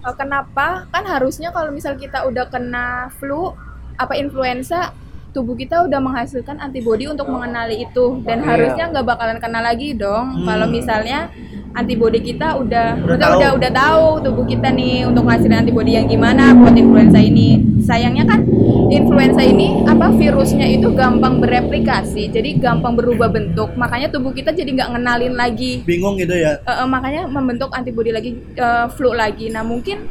eh, 0.00 0.14
kenapa 0.14 0.88
kan 0.88 1.04
harusnya 1.04 1.48
kalau 1.48 1.68
misal 1.68 1.96
kita 1.96 2.24
udah 2.24 2.48
kena 2.48 3.12
flu 3.14 3.52
apa 3.94 4.16
influenza 4.16 4.96
tubuh 5.32 5.52
kita 5.54 5.82
udah 5.82 5.96
menghasilkan 5.98 6.56
antibodi 6.58 7.04
untuk 7.04 7.24
mengenali 7.26 7.82
itu 7.82 8.20
dan 8.22 8.38
Iya. 8.38 8.46
harusnya 8.46 8.84
nggak 8.90 9.06
bakalan 9.06 9.38
kena 9.38 9.60
lagi 9.60 9.92
dong 9.94 10.26
Hmm. 10.30 10.44
kalau 10.44 10.66
misalnya 10.68 11.32
antibody 11.72 12.20
kita 12.22 12.52
udah 12.54 13.00
Udah 13.00 13.16
udah 13.16 13.18
tahu. 13.18 13.38
udah 13.38 13.50
udah 13.56 13.70
tahu 13.72 14.04
tubuh 14.22 14.44
kita 14.44 14.68
nih 14.70 15.04
untuk 15.04 15.24
ngasilin 15.24 15.58
antibody 15.58 15.96
yang 15.96 16.04
gimana 16.04 16.52
buat 16.52 16.74
influenza 16.74 17.16
ini. 17.16 17.48
Sayangnya 17.82 18.22
kan 18.22 18.44
influenza 18.88 19.40
ini 19.42 19.80
apa 19.82 20.12
virusnya 20.12 20.68
itu 20.68 20.92
gampang 20.92 21.40
bereplikasi, 21.40 22.28
jadi 22.28 22.54
gampang 22.56 22.92
berubah 22.92 23.26
bentuk. 23.26 23.72
Makanya 23.74 24.06
tubuh 24.08 24.30
kita 24.30 24.52
jadi 24.52 24.68
nggak 24.70 24.90
ngenalin 24.92 25.34
lagi. 25.34 25.80
bingung 25.82 26.14
gitu 26.14 26.36
ya 26.36 26.60
Eh, 26.62 26.76
eh, 26.76 26.86
makanya 26.86 27.24
membentuk 27.26 27.72
antibody 27.72 28.12
lagi 28.12 28.30
eh, 28.52 28.86
flu 28.90 29.10
lagi. 29.12 29.48
Nah 29.48 29.64
mungkin 29.64 30.06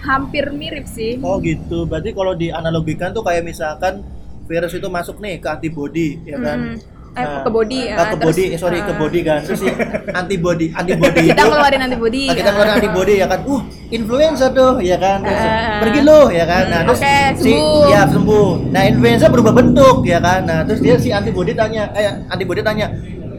hampir 0.00 0.48
mirip 0.50 0.86
sih. 0.86 1.18
oh 1.20 1.36
gitu 1.38 1.84
berarti 1.84 2.10
kalau 2.12 2.32
dianalogikan 2.32 3.10
tuh 3.10 3.20
kayak 3.20 3.42
misalkan 3.42 4.00
virus 4.48 4.72
itu 4.72 4.88
masuk 4.88 5.18
nih 5.18 5.36
ke 5.36 5.46
antibody 5.46 6.08
ya 6.24 6.38
kan 6.38 6.58
Mm-mm. 6.74 6.96
Eh, 7.08 7.18
Nah, 7.18 7.42
ke 7.42 7.50
body 7.50 7.78
ya. 7.82 7.94
ah, 7.94 8.06
ke 8.08 8.16
body 8.16 8.42
terus, 8.46 8.54
eh, 8.54 8.58
sorry 8.60 8.78
ke 8.78 8.88
eh, 8.88 8.94
body 8.94 9.20
kan 9.20 9.38
terus 9.42 9.58
si 9.58 9.66
antibody 10.14 10.66
antibody 10.70 11.20
Kita 11.26 11.34
itu 11.34 11.44
ngeluarin 11.50 11.80
antibody. 11.82 12.22
Nah, 12.22 12.34
kita 12.36 12.46
eh. 12.46 12.52
keluarin 12.54 12.74
antibody 12.78 13.12
ya 13.16 13.26
kan 13.26 13.38
uh 13.42 13.60
influenza 13.90 14.46
tuh 14.52 14.72
ya 14.78 14.96
kan 14.96 15.16
terus, 15.20 15.40
Ah. 15.40 15.78
pergi 15.82 16.00
lo 16.00 16.20
ya 16.30 16.44
kan 16.44 16.62
nah 16.68 16.78
Hmm, 16.78 16.86
terus 16.86 17.00
oke, 17.00 17.16
si 17.34 17.50
sembuh. 17.50 17.84
ya 17.90 18.00
sembuh 18.06 18.48
nah 18.70 18.82
influenza 18.84 19.26
berubah 19.26 19.52
bentuk 19.52 19.96
ya 20.04 20.18
kan 20.20 20.40
nah 20.46 20.58
terus 20.62 20.78
dia 20.78 20.94
si 20.94 21.08
antibody 21.10 21.52
tanya 21.52 21.90
eh 21.92 22.06
antibody 22.28 22.60
tanya 22.62 22.86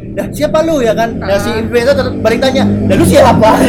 Dah 0.09 0.25
siapa 0.27 0.65
lu 0.65 0.81
ya 0.81 0.91
kan? 0.91 1.15
Nah 1.15 1.37
si 1.37 1.47
Ah. 1.47 1.61
influenza 1.61 1.93
balik 2.19 2.41
tanya, 2.41 2.65
"Dah 2.65 2.95
lu 2.97 3.05
siapa?" 3.05 3.49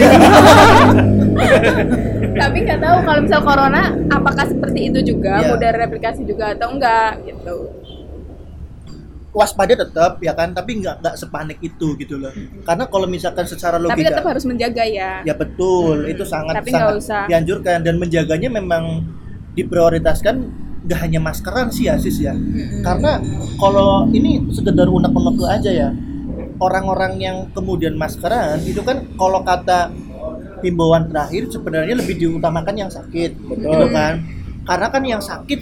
Tapi 2.31 2.57
nggak 2.62 2.81
tahu 2.81 2.97
kalau 3.03 3.21
misal 3.21 3.40
corona 3.43 3.83
apakah 4.09 4.45
seperti 4.47 4.81
itu 4.88 4.99
juga, 5.03 5.40
Iya. 5.40 5.49
mudah 5.53 5.71
replikasi 5.77 6.23
juga 6.25 6.55
atau 6.55 6.69
enggak 6.73 7.12
gitu. 7.27 7.57
Waspada 9.31 9.79
tetap 9.79 10.19
ya 10.19 10.35
kan, 10.35 10.51
tapi 10.51 10.83
nggak 10.83 11.07
nggak 11.07 11.14
sepanik 11.14 11.62
itu 11.62 11.95
gitu 11.95 12.19
loh. 12.19 12.35
Karena 12.66 12.90
kalau 12.90 13.07
misalkan 13.07 13.47
secara 13.47 13.79
Tapi 13.79 13.87
logika 14.03 14.11
tetap 14.11 14.27
harus 14.27 14.43
menjaga 14.43 14.83
ya. 14.83 15.23
Ya 15.23 15.35
betul, 15.38 16.11
itu 16.11 16.27
sangat 16.27 16.59
Tapi 16.59 16.71
sangat 16.75 16.99
usah. 16.99 17.25
dianjurkan 17.31 17.87
dan 17.87 17.95
menjaganya 18.03 18.51
memang 18.51 19.07
diprioritaskan 19.55 20.35
nggak 20.81 20.99
hanya 21.07 21.21
maskeran 21.23 21.71
sih 21.71 21.87
ya 21.87 21.95
sis 21.95 22.19
ya. 22.19 22.35
Karena 22.83 23.23
kalau 23.55 24.11
ini 24.11 24.51
sekedar 24.51 24.90
unek-unek 24.90 25.47
aja 25.47 25.71
ya, 25.71 25.88
orang-orang 26.59 27.12
yang 27.23 27.37
kemudian 27.55 27.95
maskeran 27.95 28.59
itu 28.66 28.83
kan 28.83 29.07
kalau 29.14 29.47
kata 29.47 29.95
himbauan 30.62 31.09
terakhir 31.09 31.49
sebenarnya 31.51 31.94
lebih 31.99 32.16
diutamakan 32.20 32.75
yang 32.77 32.90
sakit, 32.92 33.31
gitu 33.37 33.87
kan? 33.92 34.25
Karena 34.64 34.87
kan 34.92 35.03
yang 35.03 35.23
sakit 35.25 35.61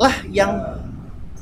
lah 0.00 0.14
yang 0.32 0.52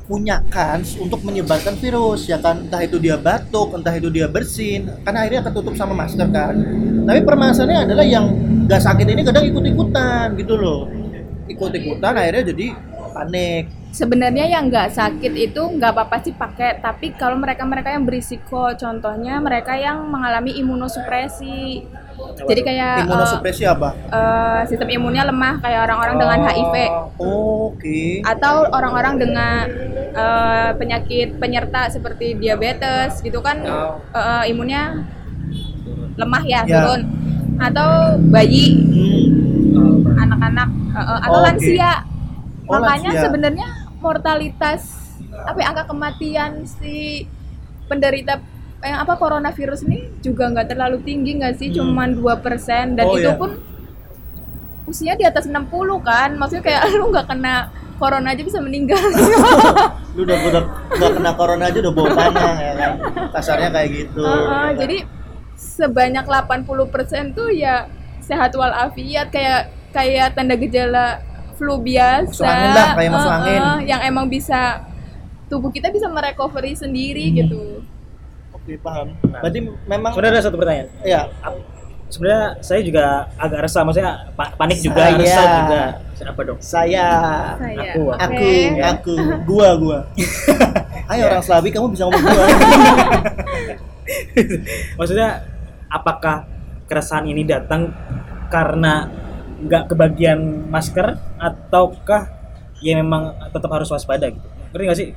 punya 0.07 0.39
kans 0.47 0.95
untuk 0.95 1.19
menyebarkan 1.27 1.75
virus 1.75 2.31
ya 2.31 2.39
kan? 2.39 2.63
Entah 2.63 2.79
itu 2.79 2.95
dia 2.95 3.19
batuk 3.19 3.75
entah 3.75 3.91
itu 3.91 4.07
dia 4.07 4.31
bersin 4.31 4.87
karena 5.03 5.27
akhirnya 5.27 5.43
ketutup 5.51 5.75
sama 5.75 5.91
masker 5.91 6.27
kan? 6.31 6.55
Tapi 7.03 7.19
permasalahannya 7.27 7.91
adalah 7.91 8.05
yang 8.07 8.25
gak 8.71 8.83
sakit 8.83 9.07
ini 9.07 9.21
kadang 9.27 9.47
ikut-ikutan 9.51 10.35
gitu 10.39 10.55
loh. 10.55 10.87
Ikut-ikutan 11.51 12.15
akhirnya 12.15 12.55
jadi 12.55 12.75
panik 13.11 13.67
Sebenarnya 13.97 14.45
yang 14.45 14.69
nggak 14.69 14.93
sakit 14.93 15.33
itu 15.33 15.57
nggak 15.57 15.89
apa-apa 15.89 16.21
sih 16.21 16.29
pakai, 16.29 16.77
tapi 16.77 17.17
kalau 17.17 17.33
mereka-mereka 17.33 17.89
yang 17.89 18.05
berisiko, 18.05 18.69
contohnya 18.77 19.41
mereka 19.41 19.73
yang 19.73 20.05
mengalami 20.05 20.53
imunosupresi. 20.53 21.81
Jadi 22.45 22.61
kayak 22.61 22.93
eh, 22.93 23.05
imunosupresi 23.05 23.63
apa? 23.65 23.89
eh, 23.93 24.61
sistem 24.65 24.89
imunnya 24.89 25.25
lemah 25.25 25.57
kayak 25.57 25.85
orang-orang 25.85 26.15
dengan 26.17 26.39
HIV 26.45 26.75
Oh, 27.17 27.73
oke. 27.73 28.21
Atau 28.21 28.69
orang-orang 28.69 29.17
dengan 29.17 29.65
eh, 30.13 30.69
penyakit 30.77 31.37
penyerta 31.37 31.89
seperti 31.89 32.37
diabetes 32.37 33.17
gitu 33.21 33.41
kan 33.41 33.65
Oh. 33.65 33.97
eh, 34.13 34.49
imunnya 34.49 35.09
lemah 36.17 36.43
ya, 36.45 36.61
Ya. 36.65 36.85
turun. 36.85 37.01
Atau 37.57 37.89
bayi. 38.29 38.77
Hmm. 39.73 40.05
anak-anak 40.17 40.69
eh, 40.93 41.17
atau 41.25 41.37
Oh, 41.37 41.41
lansia. 41.41 41.91
Oh, 42.67 42.77
makanya 42.77 43.09
sebenarnya 43.25 43.67
mortalitas 43.99 44.81
apa 45.43 45.57
ya, 45.57 45.67
angka 45.71 45.83
kematian 45.87 46.51
si 46.63 47.25
penderita 47.85 48.37
eh, 48.79 48.93
apa 48.93 49.15
coronavirus 49.15 49.85
ini 49.85 50.21
juga 50.21 50.47
nggak 50.47 50.67
terlalu 50.69 51.01
tinggi 51.01 51.35
nggak 51.35 51.55
sih 51.55 51.69
Hmm. 51.69 51.77
cuman 51.81 52.09
2% 52.13 52.93
dan 52.93 53.05
Oh, 53.05 53.17
itu 53.17 53.25
ya. 53.25 53.35
pun 53.35 53.51
usia 54.85 55.13
di 55.13 55.25
atas 55.25 55.45
60 55.45 55.67
kan 55.99 56.29
maksudnya 56.33 56.63
kayak 56.63 56.81
lu 56.95 57.09
nggak 57.09 57.27
kena 57.27 57.55
corona 57.97 58.31
aja 58.31 58.39
bisa 58.39 58.61
meninggal 58.61 59.01
lu 60.15 60.21
udah 60.21 60.37
udah 60.39 60.63
nggak 60.93 61.11
kena 61.17 61.31
corona 61.33 61.63
aja 61.65 61.77
udah 61.81 61.93
bawa 61.93 62.09
panah 62.13 62.55
ya 62.55 62.73
kan 62.73 62.91
kasarnya 63.33 63.69
kayak 63.69 63.89
gitu 63.91 64.21
Heeh, 64.21 64.37
ya 64.37 64.47
kan? 64.47 64.73
jadi 64.77 64.97
sebanyak 65.57 66.25
80% 66.25 67.33
tuh 67.33 67.49
ya 67.49 67.89
sehat 68.21 68.53
walafiat 68.53 69.27
kayak 69.27 69.61
kayak 69.89 70.37
tanda 70.37 70.53
gejala 70.53 71.19
flu 71.57 71.75
biasa. 71.77 72.29
Masuk 72.29 72.45
angin 72.45 72.69
lah, 72.71 72.87
kayak 72.93 73.11
masuk 73.11 73.27
Heeh, 73.27 73.39
angin. 73.41 73.61
yang 73.85 74.01
emang 74.03 74.25
bisa 74.25 74.85
tubuh 75.47 75.67
kita 75.67 75.89
bisa 75.89 76.05
merecovery 76.07 76.71
sendiri 76.73 77.25
Hmm. 77.25 77.35
gitu. 77.37 77.61
oke 78.53 78.73
paham 78.77 79.07
berarti 79.33 79.59
memang 79.81 80.11
Sebenarnya 80.11 80.33
ada 80.33 80.43
satu 80.43 80.55
pertanyaan. 80.55 80.87
ya 81.01 81.21
Sebenarnya 82.07 82.43
saya 82.61 82.79
juga 82.79 83.03
agak 83.35 83.59
resah, 83.61 83.81
maksudnya 83.81 84.11
pa- 84.31 84.51
panik 84.53 84.79
juga, 84.79 85.03
Saya. 85.05 85.15
resah 85.17 85.45
juga. 85.57 85.81
Siapa 86.13 86.39
dong? 86.41 86.57
saya 86.57 87.07
Saya. 87.55 87.83
Aku, 87.85 88.01
oke. 88.07 88.17
aku 88.17 88.47
aku 88.81 89.13
gua 89.43 89.69
gua 89.75 89.99
ayo 91.11 91.21
orang 91.25 91.39
Slawi 91.41 91.67
kamu 91.69 91.87
bisa 91.89 92.03
ngomong 92.03 92.23
gua 92.23 92.45
Maksudnya 94.97 95.29
apakah 95.87 96.47
keresahan 96.87 97.23
ini 97.25 97.43
datang 97.43 97.91
karena 98.47 99.11
nggak 99.57 99.83
kebagian 99.89 100.69
masker 100.69 101.17
ataukah 101.41 102.29
ya 102.81 102.93
memang 102.93 103.33
tetap 103.49 103.69
harus 103.73 103.89
waspada 103.89 104.29
gitu? 104.29 104.47
Ngerti 104.73 104.83
nggak 104.85 104.99
sih? 104.99 105.07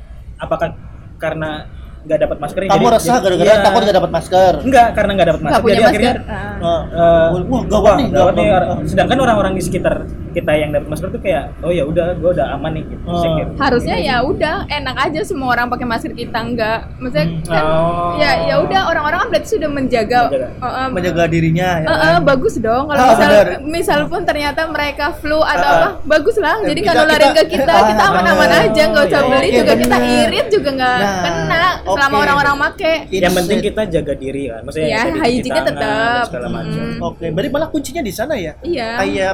Apakah 0.40 0.72
karena 1.20 1.68
nggak 2.00 2.18
dapat 2.24 2.38
masker 2.40 2.60
kamu 2.64 2.88
resah 2.96 3.20
gara-gara 3.20 3.60
takut 3.60 3.80
gak 3.84 3.96
dapat 4.00 4.12
masker 4.16 4.52
Enggak, 4.64 4.88
karena 4.96 5.10
nggak 5.12 5.28
dapat 5.28 5.42
masker. 5.44 5.60
Nggak 5.60 5.68
jadi 5.68 5.82
masker. 5.84 5.92
akhirnya. 5.92 6.14
Nah, 6.56 6.80
eh, 6.88 7.28
wah 7.44 7.62
gawat 7.68 7.92
nih 8.00 8.08
gawat 8.08 8.34
nih. 8.40 8.46
gawat. 8.48 8.64
Sedangkan 8.88 9.18
orang-orang 9.20 9.52
di 9.52 9.62
sekitar 9.62 9.94
kita 10.30 10.52
yang 10.52 10.70
dapat 10.70 10.88
masker 10.88 11.08
tuh 11.08 11.18
kayak, 11.18 11.50
oh 11.60 11.68
ya 11.68 11.82
udah, 11.82 12.14
gue 12.14 12.30
udah 12.30 12.46
aman 12.54 12.72
nih 12.72 12.84
gitu. 12.86 13.04
Oh. 13.04 13.18
Secure. 13.18 13.50
Harusnya 13.56 13.96
ya 13.96 14.16
udah 14.20 14.56
enak 14.66 14.96
aja 15.00 15.20
semua 15.22 15.48
orang 15.50 15.66
pakai 15.66 15.84
masker 15.84 16.12
kita 16.12 16.38
enggak. 16.38 16.78
Maksudnya 16.96 17.26
kan 17.44 17.62
Oh. 17.62 18.16
ya 18.16 18.30
ya 18.44 18.54
udah 18.58 18.80
orang-orang 18.86 19.18
kan 19.20 19.28
berarti 19.30 19.48
sudah 19.50 19.68
menjaga 19.68 20.20
Menjaga. 20.22 20.48
Heeh, 20.56 20.86
menjaga 20.88 21.24
dirinya 21.26 21.68
ya 21.76 21.84
Eh, 21.84 21.90
kan? 21.90 22.08
eh, 22.08 22.20
bagus 22.20 22.54
dong 22.56 22.84
kalau 22.86 22.98
Ah, 22.98 23.08
misal 23.10 23.28
benar. 23.28 23.46
misal 23.62 24.00
pun 24.06 24.20
ternyata 24.22 24.60
mereka 24.66 25.12
flu 25.12 25.38
atau 25.38 25.50
Ah, 25.60 25.70
ah. 25.70 25.78
apa 25.80 25.88
bagus 26.04 26.36
lah 26.36 26.56
Eh, 26.56 26.68
jadi 26.68 26.80
kita- 26.80 26.90
kalau 26.90 27.02
nularin 27.04 27.28
kita- 27.28 27.38
ke 27.40 27.52
kita 27.52 27.72
ah, 27.72 27.84
kita 27.86 28.02
aman-aman 28.04 28.50
aja 28.60 28.82
nggak 28.86 29.04
usah 29.06 29.20
Oh, 29.20 29.28
beli 29.28 29.46
iya, 29.46 29.58
juga 29.58 29.72
kita 29.76 29.96
benar. 29.96 30.20
irit 30.20 30.46
juga 30.48 30.70
nggak 30.72 30.96
Nah, 30.96 31.20
kena 31.20 31.62
selama 31.84 32.10
oke. 32.12 32.22
orang-orang 32.22 32.56
make 32.58 32.92
It's 33.10 33.20
Yang 33.20 33.34
penting 33.36 33.58
it. 33.58 33.64
kita 33.64 33.82
jaga 33.90 34.12
diri 34.14 34.42
kan. 34.46 34.60
Maksudnya 34.62 34.88
Ya, 34.88 35.00
tangan 35.00 35.64
tetap. 35.64 35.80
dan 35.80 36.26
segala 36.26 36.46
macam. 36.48 36.82
Mm. 36.82 36.98
Oke, 37.02 37.26
berarti 37.28 37.50
malah 37.50 37.68
kuncinya 37.68 38.02
di 38.02 38.12
sana 38.12 38.34
ya? 38.34 38.52
iya 38.62 38.88
Kayak 38.98 39.32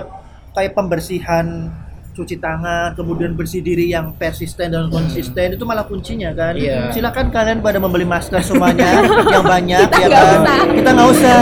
kayak 0.57 0.73
pembersihan 0.73 1.69
cuci 2.11 2.41
tangan, 2.41 2.97
kemudian 2.97 3.37
bersih 3.37 3.61
diri 3.61 3.93
yang 3.93 4.09
persisten 4.11 4.73
dan 4.73 4.89
konsisten 4.89 5.53
itu 5.53 5.61
malah 5.63 5.85
kuncinya 5.85 6.33
kan. 6.33 6.57
Iya. 6.57 6.89
Silakan 6.89 7.29
kalian 7.29 7.61
pada 7.61 7.77
membeli 7.77 8.09
masker 8.09 8.41
semuanya 8.41 9.05
yang 9.37 9.45
banyak 9.45 9.85
Kita 9.85 10.01
ya 10.01 10.07
nggak 10.09 10.25
kan. 10.25 10.33
usah. 10.35 10.59
Kita 10.73 10.91
nggak 10.91 11.09
usah. 11.13 11.41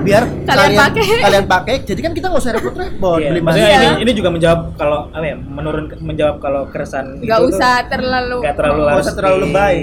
Biar 0.00 0.22
Kalian 0.42 0.72
pakai. 0.74 1.04
Kalian 1.20 1.44
pakai. 1.46 1.74
Jadi 1.82 2.00
kan 2.00 2.12
kita 2.12 2.26
nggak 2.26 2.40
usah 2.40 2.52
repot-repot 2.52 3.18
Iya, 3.20 3.28
beli 3.30 3.42
masker. 3.44 3.68
ini, 3.68 3.88
ini 4.00 4.10
juga 4.14 4.28
menjawab 4.32 4.60
kalau 4.74 4.98
apa 5.06 5.24
ya 5.24 5.36
menurun 5.36 5.84
menjawab 5.94 6.36
kalau 6.40 6.62
keresahan 6.66 7.20
nggak 7.20 7.38
tuh 7.38 7.48
usah 7.50 7.74
terlalu 7.84 8.36
nggak 8.40 8.56
terlalu 8.56 8.80
Nggak 8.82 8.98
usah 8.98 9.14
terlalu 9.14 9.38
lebay. 9.44 9.76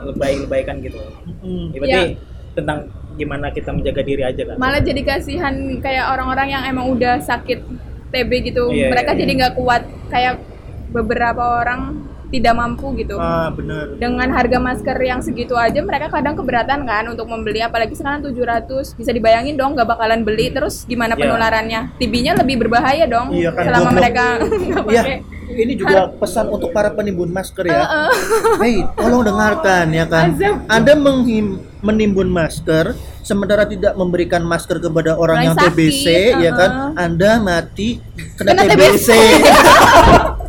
lebay 0.00 0.32
lebaikan 0.38 0.76
gitu 0.78 0.98
Mm. 1.40 1.66
ya, 1.68 1.78
berarti 1.78 1.98
Iya. 2.06 2.18
tentang 2.52 2.78
gimana 3.12 3.46
kita 3.48 3.70
menjaga 3.70 4.02
diri 4.02 4.22
aja 4.22 4.42
kan 4.44 4.54
malah 4.54 4.78
jadi 4.78 5.02
kasihan 5.02 5.50
kayak 5.76 6.04
orang-orang 6.06 6.48
yang 6.48 6.62
emang 6.64 6.88
udah 6.90 7.18
sakit 7.18 7.58
TB 8.10 8.30
gitu. 8.44 8.64
Iya, 8.68 8.90
mereka 8.90 9.14
iya, 9.14 9.18
jadi 9.18 9.32
nggak 9.36 9.54
kuat. 9.54 9.82
Kayak 10.06 10.42
beberapa 10.90 11.62
orang 11.62 12.02
tidak 12.30 12.54
mampu 12.54 12.94
gitu. 12.94 13.18
Ah, 13.18 13.50
bener. 13.50 13.98
dengan 13.98 14.30
harga 14.30 14.58
masker 14.58 14.94
yang 14.96 15.18
segitu 15.18 15.58
aja 15.58 15.82
mereka 15.82 16.06
kadang 16.08 16.38
keberatan 16.38 16.86
kan 16.86 17.04
untuk 17.06 17.26
membeli. 17.26 17.58
Apalagi 17.58 17.94
sekarang 17.94 18.22
700 18.22 18.94
bisa 18.94 19.10
dibayangin 19.10 19.58
dong 19.58 19.74
nggak 19.74 19.88
bakalan 19.88 20.22
beli. 20.22 20.46
Terus 20.48 20.86
gimana 20.86 21.14
Iya. 21.14 21.26
penularannya? 21.26 21.80
TB-nya 21.98 22.38
lebih 22.38 22.56
berbahaya 22.60 23.06
dong 23.06 23.34
Iya 23.34 23.50
kan, 23.50 23.66
selama 23.66 23.82
goblok. 23.84 23.98
mereka 23.98 24.24
nggak 24.70 24.84
Iya, 24.86 25.02
pakai 25.02 25.16
ini 25.62 25.72
juga 25.76 26.08
pesan 26.10 26.48
untuk 26.48 26.72
para 26.72 26.90
penimbun 26.92 27.28
masker 27.30 27.68
ya. 27.68 27.84
Heeh. 27.84 28.10
Hei, 28.62 28.74
tolong 28.96 29.22
dengarkan 29.24 29.86
ya 29.92 30.04
kan. 30.08 30.32
Azab. 30.32 30.56
Anda 30.66 30.92
menghim, 30.96 31.60
menimbun 31.80 32.28
masker 32.28 32.96
sementara 33.20 33.68
tidak 33.68 33.94
memberikan 33.94 34.42
masker 34.42 34.80
kepada 34.80 35.14
orang 35.14 35.44
Orang 35.44 35.46
yang 35.46 35.56
sakit, 35.56 35.72
TBC 35.76 36.06
ya 36.40 36.50
kan. 36.56 36.70
Anda 36.96 37.30
mati 37.38 38.00
kena, 38.34 38.56
Kena 38.56 38.62
TBC. 38.74 39.08
Iya, 39.12 39.54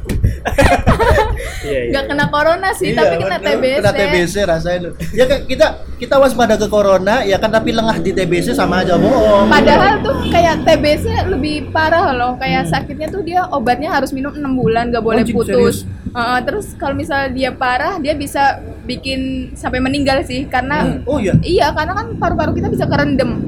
Iya, 1.72 1.80
iya. 1.80 1.90
nggak 1.90 2.06
kena 2.06 2.26
corona 2.28 2.70
sih 2.72 2.92
tapi 2.92 3.16
kena. 3.18 3.38
TBC 3.38 3.78
Kena 3.78 3.92
TBC 3.94 4.34
rasain. 4.44 4.82
Ya 5.12 5.26
kan 5.26 5.40
kita 5.44 5.68
kita 5.96 6.16
waspada 6.18 6.56
ke 6.56 6.68
corona 6.68 7.24
ya 7.24 7.38
kan 7.38 7.50
tapi 7.50 7.72
lengah 7.72 7.98
di 7.98 8.12
TBC 8.12 8.52
sama 8.52 8.82
aja 8.82 8.96
bohong. 8.96 9.48
Padahal 9.48 10.00
tuh 10.00 10.16
kayak 10.28 10.62
TBC 10.62 11.06
lebih 11.28 11.70
parah 11.70 12.12
loh, 12.12 12.36
kayak 12.36 12.68
sakitnya 12.68 13.08
tuh 13.08 13.22
dia 13.22 13.48
obatnya 13.48 13.90
harus 13.90 14.12
minum 14.12 14.30
6 14.30 14.44
bulan, 14.52 14.90
nggak 14.90 15.02
boleh 15.02 15.22
Anjing, 15.22 15.34
putus. 15.34 15.88
Heeh, 16.12 16.40
terus 16.44 16.76
kalau 16.76 16.92
misalnya 16.92 17.30
dia 17.30 17.50
parah, 17.50 17.96
dia 17.96 18.12
bisa 18.12 18.60
bikin 18.84 19.20
sampai 19.54 19.80
meninggal 19.80 20.20
sih, 20.22 20.44
karena 20.46 20.84
Hmm. 20.84 21.00
Oh 21.06 21.18
iya. 21.18 21.32
iya 21.40 21.72
karena 21.72 21.94
kan 21.94 22.18
paru-paru 22.18 22.52
kita 22.52 22.68
bisa 22.68 22.84
kerendam, 22.84 23.40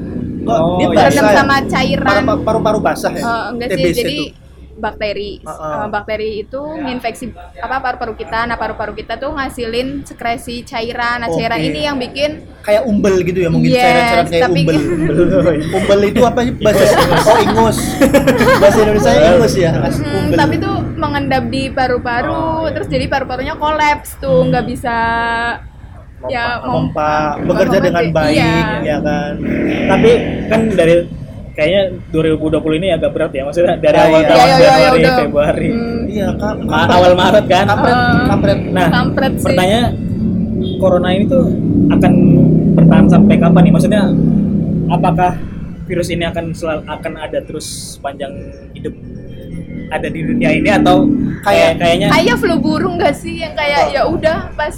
Kok 0.42 0.52
Oh, 0.54 0.76
dia 0.78 0.86
iya. 0.86 0.88
basah 0.94 1.04
kerendam 1.10 1.26
ya? 1.26 1.36
sama 1.36 1.56
cairan. 1.66 2.08
Paru- 2.24 2.42
paru-paru 2.42 2.80
basah 2.80 3.12
ya. 3.12 3.22
Eh, 3.22 3.44
enggak 3.50 3.68
sih, 3.70 3.78
TBC 3.82 3.98
jadi 3.98 4.16
tuh. 4.16 4.43
Bakteri, 4.84 5.40
Heeh. 5.40 5.74
Eh, 5.80 5.88
bakteri 5.88 6.30
itu 6.42 6.60
nginfeksi 6.60 7.32
apa 7.56 7.80
paru-paru 7.80 8.14
kita. 8.14 8.44
Nah 8.44 8.56
paru-paru 8.56 8.92
kita 8.94 9.16
tuh 9.16 9.32
ngasilin 9.32 10.04
sekresi 10.04 10.62
cairan. 10.62 11.24
Nah 11.24 11.30
cairan 11.30 11.56
Oke. 11.56 11.68
ini 11.70 11.80
yang 11.82 11.96
bikin 11.96 12.44
kayak 12.60 12.84
umbel 12.84 13.16
gitu 13.20 13.40
ya 13.40 13.48
mungkin 13.48 13.72
Yes, 13.72 13.80
cairan-cairan 13.80 14.28
kayak 14.28 14.44
tapi- 14.44 14.62
umbel. 14.62 14.78
umbel 15.80 16.00
itu 16.04 16.22
apa 16.22 16.40
sih 16.42 16.54
bahasa 16.58 16.84
oh 17.24 17.38
ingus. 17.40 17.78
Bahasa 18.60 18.78
Indonesia 18.78 19.12
ingus 19.32 19.54
ya. 19.56 19.72
Hmm, 19.72 19.88
umbel. 19.88 20.36
tapi 20.36 20.56
tuh 20.60 20.76
mengendap 20.94 21.44
di 21.48 21.64
paru-paru, 21.70 22.32
Oh, 22.34 22.64
iya. 22.64 22.74
terus 22.74 22.88
jadi 22.88 23.06
paru-parunya 23.08 23.56
kolaps 23.56 24.16
tuh, 24.18 24.48
nggak 24.48 24.66
bisa 24.66 24.96
ya 26.24 26.64
Pompa, 26.64 27.36
bekerja 27.38 27.78
pompa 27.78 27.86
dengan 27.86 28.06
baik 28.10 28.32
Iya. 28.34 28.56
ya 28.82 28.98
kan. 29.00 29.34
Tapi 29.92 30.12
kan 30.48 30.62
dari 30.72 30.96
kayaknya 31.54 31.82
2020 32.10 32.80
ini 32.80 32.88
agak 32.92 33.12
berat 33.12 33.32
ya 33.32 33.44
maksudnya 33.44 33.76
dari 33.76 33.94
Ah, 33.94 34.04
awal 34.04 34.20
iya. 34.20 34.28
tahun 34.28 34.40
Iya, 34.40 34.50
iya, 34.50 34.58
iya, 34.58 34.72
Januari 34.74 35.00
udah. 35.00 35.16
Februari 35.20 35.70
Hmm, 35.70 36.02
Iya, 36.06 36.28
kan. 36.36 36.56
Ma- 36.64 36.90
awal 36.92 37.14
Maret 37.14 37.46
kan 37.48 37.66
Kampret, 37.68 37.94
Ah. 37.96 38.26
kampret. 38.28 38.58
nah 38.70 38.88
kampret 38.92 39.34
sih. 39.34 39.46
pertanyaan 39.46 39.86
corona 40.76 41.10
ini 41.10 41.26
tuh 41.26 41.46
akan 41.90 42.14
bertahan 42.74 43.06
sampai 43.08 43.36
kapan 43.36 43.62
nih 43.62 43.72
maksudnya 43.72 44.02
apakah 44.88 45.32
virus 45.84 46.08
ini 46.08 46.24
akan 46.24 46.46
selalu 46.52 46.82
akan 46.86 47.14
ada 47.18 47.40
terus 47.40 47.68
panjang 47.98 48.32
hidup 48.72 48.94
ada 49.90 50.08
di 50.08 50.22
dunia 50.22 50.50
ini 50.52 50.70
atau 50.72 51.06
kayak 51.42 51.44
Kayak- 51.44 51.76
kayaknya 51.78 52.08
kayak 52.10 52.36
flu 52.36 52.56
burung 52.58 52.96
gak 52.96 53.14
sih 53.14 53.36
yang 53.38 53.54
kayak 53.54 53.92
ya 53.92 54.02
udah 54.04 54.50
pas 54.54 54.74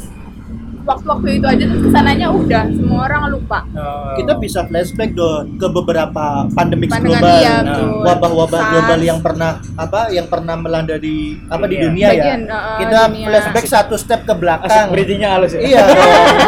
waktu-waktu 0.85 1.27
itu 1.35 1.45
aja 1.45 1.63
terus 1.65 1.81
ke 1.81 1.89
sananya 1.89 2.27
udah 2.29 2.63
semua 2.71 2.99
orang 3.03 3.21
lupa 3.31 3.59
Oh. 3.67 4.15
Kita 4.15 4.37
bisa 4.37 4.63
flashback 4.63 5.11
dong 5.11 5.57
ke 5.57 5.67
beberapa 5.67 6.25
pandemik 6.49 6.87
Pandangan 6.87 7.19
global. 7.19 7.37
iya, 7.37 7.55
Nah, 7.59 7.77
wabah-wabah 8.03 8.55
SARS. 8.57 8.71
global 8.71 8.99
yang 9.01 9.19
pernah 9.19 9.49
apa 9.75 10.01
yang 10.09 10.25
pernah 10.25 10.55
melanda 10.55 10.95
di 10.95 11.15
apa 11.45 11.65
di 11.65 11.75
Dunia. 11.75 11.85
dunia 11.85 12.07
ya. 12.07 12.13
Bagian, 12.15 12.41
uh, 12.45 12.77
Kita 12.77 12.99
dunia. 13.05 13.25
flashback 13.27 13.65
satu 13.65 13.95
step 13.95 14.21
ke 14.23 14.33
belakang. 14.33 14.85
bridgingnya 14.87 15.29
halus 15.31 15.51
ya 15.51 15.61
Iya, 15.61 15.83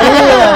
iya. 0.07 0.47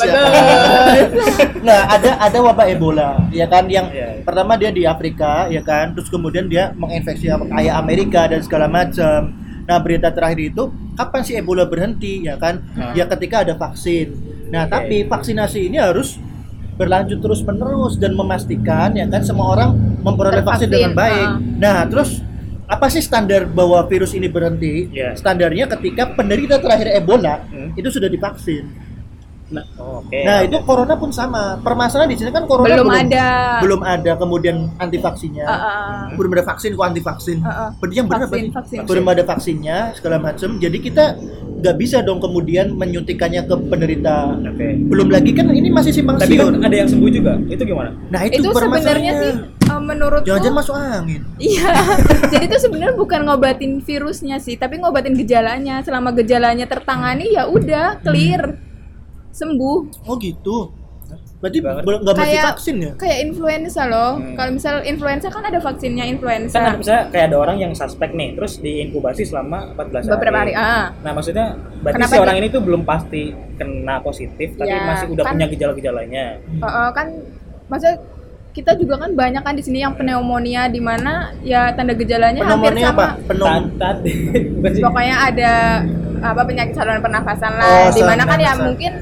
Nah, 1.60 1.80
ada 1.88 2.10
ada 2.18 2.38
wabah 2.40 2.66
Ebola, 2.66 3.10
ya 3.30 3.44
kan 3.44 3.66
yang 3.66 3.88
Iya, 3.90 4.16
iya. 4.16 4.22
pertama 4.22 4.54
dia 4.54 4.70
di 4.70 4.82
Afrika, 4.82 5.44
ya 5.46 5.60
kan, 5.60 5.92
terus 5.92 6.08
kemudian 6.08 6.46
dia 6.46 6.72
menginfeksi 6.72 7.28
kayak 7.28 7.74
Amerika 7.74 8.26
dan 8.26 8.40
segala 8.40 8.66
macam. 8.66 9.39
Nah, 9.64 9.78
berita 9.78 10.08
terakhir 10.08 10.50
itu 10.50 10.62
kapan 10.94 11.20
sih 11.20 11.34
Ebola 11.34 11.64
berhenti, 11.64 12.24
ya 12.24 12.36
kan? 12.36 12.60
Nah. 12.72 12.92
Ya 12.92 13.04
ketika 13.06 13.42
ada 13.42 13.54
vaksin. 13.54 14.12
Nah, 14.50 14.66
Oke. 14.66 14.72
tapi 14.72 14.96
vaksinasi 15.04 15.66
ini 15.66 15.78
harus 15.78 16.18
berlanjut 16.74 17.20
terus 17.20 17.44
menerus 17.44 17.94
dan 17.94 18.16
memastikan 18.16 18.96
ya 18.96 19.04
kan 19.04 19.20
semua 19.20 19.52
orang 19.52 19.70
memperoleh 20.00 20.40
vaksin 20.40 20.66
dengan 20.66 20.92
baik. 20.92 21.26
ah. 21.28 21.36
Nah, 21.36 21.78
terus 21.84 22.24
apa 22.64 22.86
sih 22.86 23.02
standar 23.02 23.44
bahwa 23.44 23.82
virus 23.84 24.14
ini 24.14 24.26
berhenti? 24.26 24.88
Iya. 24.88 25.12
Standarnya 25.14 25.66
ketika 25.68 26.08
penderita 26.08 26.56
terakhir 26.56 26.94
Ebola 26.94 27.42
Hmm. 27.46 27.74
itu 27.74 27.90
sudah 27.90 28.06
divaksin. 28.06 28.64
Nah, 29.50 29.64
oh, 29.78 30.02
oke 30.02 30.20
Nah, 30.20 30.38
itu 30.46 30.56
corona 30.62 30.94
pun 30.96 31.10
sama. 31.10 31.58
Permasalahan 31.60 32.10
di 32.10 32.16
sini 32.18 32.30
kan 32.30 32.46
corona 32.46 32.70
belum, 32.70 32.88
ada 32.90 33.26
belum 33.62 33.80
ada 33.82 34.12
kemudian 34.16 34.70
anti 34.78 34.98
vaksinnya. 34.98 35.44
Uh, 35.44 35.54
uh, 35.54 35.98
Belum 36.14 36.30
ada 36.38 36.44
vaksin 36.46 36.70
kok 36.74 36.86
anti 36.86 37.02
vaksin. 37.02 37.36
uh, 37.42 37.70
uh. 37.74 37.88
Yang 37.90 38.06
benar 38.06 38.20
apa 38.24 38.30
Vaksin, 38.30 38.50
vaksin. 38.54 38.78
Belum 38.86 39.06
ada 39.10 39.22
vaksinnya 39.26 39.76
segala 39.98 40.16
macam. 40.22 40.56
Jadi 40.62 40.78
kita 40.78 41.04
nggak 41.60 41.76
bisa 41.76 42.00
dong 42.00 42.22
kemudian 42.22 42.72
menyuntikannya 42.74 43.44
ke 43.44 43.54
penderita. 43.68 44.32
oke 44.32 44.66
Belum 44.88 45.08
lagi 45.12 45.30
kan 45.36 45.52
ini 45.52 45.68
masih 45.68 45.92
simpang 45.92 46.16
tapi 46.16 46.40
kan 46.40 46.56
ada 46.56 46.76
yang 46.76 46.88
sembuh 46.88 47.10
juga 47.12 47.36
itu 47.52 47.62
gimana 47.68 47.92
Nah, 48.08 48.20
itu, 48.26 48.40
itu 48.40 48.48
sebenarnya 48.48 49.12
sih 49.20 49.32
uh, 49.70 49.80
menurutku 49.80 50.26
Jangan-jangan 50.26 50.56
masuk 50.56 50.74
angin. 50.76 51.22
Iya, 51.38 51.72
jadi 52.32 52.44
itu 52.50 52.56
sebenarnya 52.58 52.94
bukan 52.98 53.20
ngobatin 53.26 53.72
virusnya 53.80 54.36
sih, 54.42 54.58
tapi 54.58 54.82
ngobatin 54.82 55.14
gejalanya. 55.14 55.80
Selama 55.86 56.10
gejalanya 56.12 56.66
tertangani 56.66 57.32
ya 57.34 57.46
udah 57.46 58.02
clear, 58.02 58.58
sembuh. 59.30 59.78
Oh 60.04 60.16
gitu. 60.16 60.58
Berarti 61.40 61.56
nggak 61.58 61.88
mesti 61.88 62.20
Kayak 62.20 62.44
vaksin 62.46 62.76
ya? 62.78 62.92
kayak 62.94 63.18
influenza 63.24 63.82
loh. 63.84 64.12
Hmm. 64.14 64.36
Kalau 64.36 64.50
misal 64.52 64.74
influenza 64.84 65.26
kan 65.26 65.42
ada 65.42 65.56
vaksinnya 65.58 66.04
influenza. 66.04 66.52
kan 66.52 66.62
ada 66.66 66.76
misalnya 66.76 67.04
kayak 67.08 67.24
ada 67.26 67.36
orang 67.38 67.56
yang 67.58 67.72
suspek 67.72 68.12
nih 68.12 68.36
terus 68.36 68.60
diinkubasi 68.60 69.24
selama 69.24 69.72
14 69.74 70.04
hari 70.04 70.12
Beberapa 70.12 70.38
hari. 70.38 70.52
Ah, 70.52 70.92
nah 71.00 71.10
maksudnya 71.10 71.46
berarti 71.80 71.96
Kenapa 71.96 72.12
si 72.12 72.18
orang 72.20 72.36
ini 72.36 72.46
tuh 72.46 72.60
belum 72.60 72.82
pasti 72.84 73.22
kena 73.56 73.96
positif 73.98 74.52
tapi 74.54 74.68
Ya, 74.68 74.84
masih 74.84 75.06
udah 75.08 75.24
kan- 75.24 75.32
punya 75.32 75.46
gejala-gejalanya 75.48 76.24
uh, 76.60 76.66
uh, 76.66 76.88
kan 76.92 77.06
maksudnya 77.66 77.96
kita 78.50 78.74
juga 78.74 78.94
kan 78.98 79.10
banyak 79.14 79.40
kan 79.40 79.54
di 79.54 79.62
sini 79.62 79.78
yang 79.78 79.94
pneumonia 79.94 80.66
di 80.66 80.78
mana 80.78 81.32
ya 81.40 81.70
tanda 81.70 81.94
gejalanya 81.94 82.42
hampir 82.42 82.74
Pneumonia 82.74 82.88
apa? 82.90 83.06
sama. 83.24 83.62
Sih 84.68 84.82
Pokoknya 84.82 85.16
ada 85.24 85.52
apa 86.20 86.42
penyakit 86.44 86.74
saluran 86.74 87.00
pernafasan 87.00 87.48
Oh, 87.48 87.56
lah, 87.56 87.88
di 87.88 87.96
saluran 87.96 88.10
mana 88.12 88.22
kan 88.26 88.38
ya 88.38 88.52
mungkin 88.58 88.92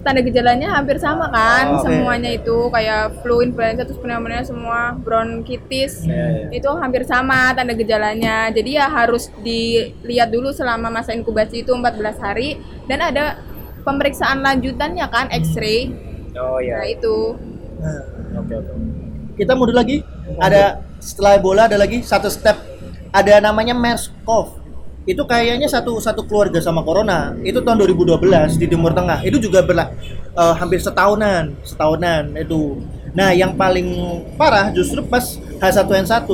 tanda 0.00 0.20
gejalanya 0.20 0.72
hampir 0.74 0.96
sama 0.96 1.28
kan 1.28 1.64
Oh, 1.70 1.74
oke. 1.76 1.84
semuanya 1.84 2.30
itu 2.32 2.56
kayak 2.68 3.20
flu 3.20 3.44
influenza 3.44 3.84
terus 3.84 4.00
pneumonia 4.00 4.40
semua 4.40 4.96
bronkitis 4.96 6.04
Ya, 6.04 6.48
ya. 6.48 6.56
itu 6.56 6.70
hampir 6.72 7.04
sama 7.04 7.52
tanda 7.52 7.72
gejalanya 7.72 8.48
jadi 8.48 8.80
ya 8.80 8.86
harus 8.88 9.28
dilihat 9.40 10.32
dulu 10.32 10.50
selama 10.50 10.88
masa 10.88 11.12
inkubasi 11.12 11.62
itu 11.62 11.72
14 11.72 12.00
hari 12.16 12.56
dan 12.88 13.00
ada 13.02 13.40
pemeriksaan 13.80 14.40
lanjutannya 14.40 15.06
kan 15.06 15.28
X-ray 15.30 15.92
oh 16.34 16.56
nah 16.56 16.64
ya 16.64 16.78
itu 16.86 17.36
Nah, 17.80 18.00
oke 18.36 18.54
oke 18.54 18.72
kita 19.40 19.56
mundur 19.56 19.72
lagi. 19.72 20.04
Ada 20.36 20.84
setelah 21.00 21.40
Ebola 21.40 21.64
ada 21.64 21.80
lagi 21.80 22.04
satu 22.04 22.28
step. 22.28 22.60
Ada 23.08 23.40
namanya 23.40 23.72
MERS-CoV. 23.72 24.59
Itu 25.08 25.24
kayaknya 25.24 25.64
satu 25.64 25.96
satu 25.96 26.28
keluarga 26.28 26.60
sama 26.60 26.84
corona. 26.84 27.32
Itu 27.40 27.64
tahun 27.64 27.80
2012 27.88 28.60
di 28.60 28.66
Timur 28.68 28.92
Tengah. 28.92 29.24
Itu 29.24 29.40
juga 29.40 29.64
berla 29.64 29.92
eh, 30.36 30.54
hampir 30.60 30.80
setahunan, 30.80 31.56
setahunan 31.64 32.36
itu. 32.36 32.80
Nah, 33.10 33.34
yang 33.34 33.58
paling 33.58 33.88
parah 34.38 34.70
justru 34.70 35.02
pas 35.02 35.24
H1N1 35.58 36.30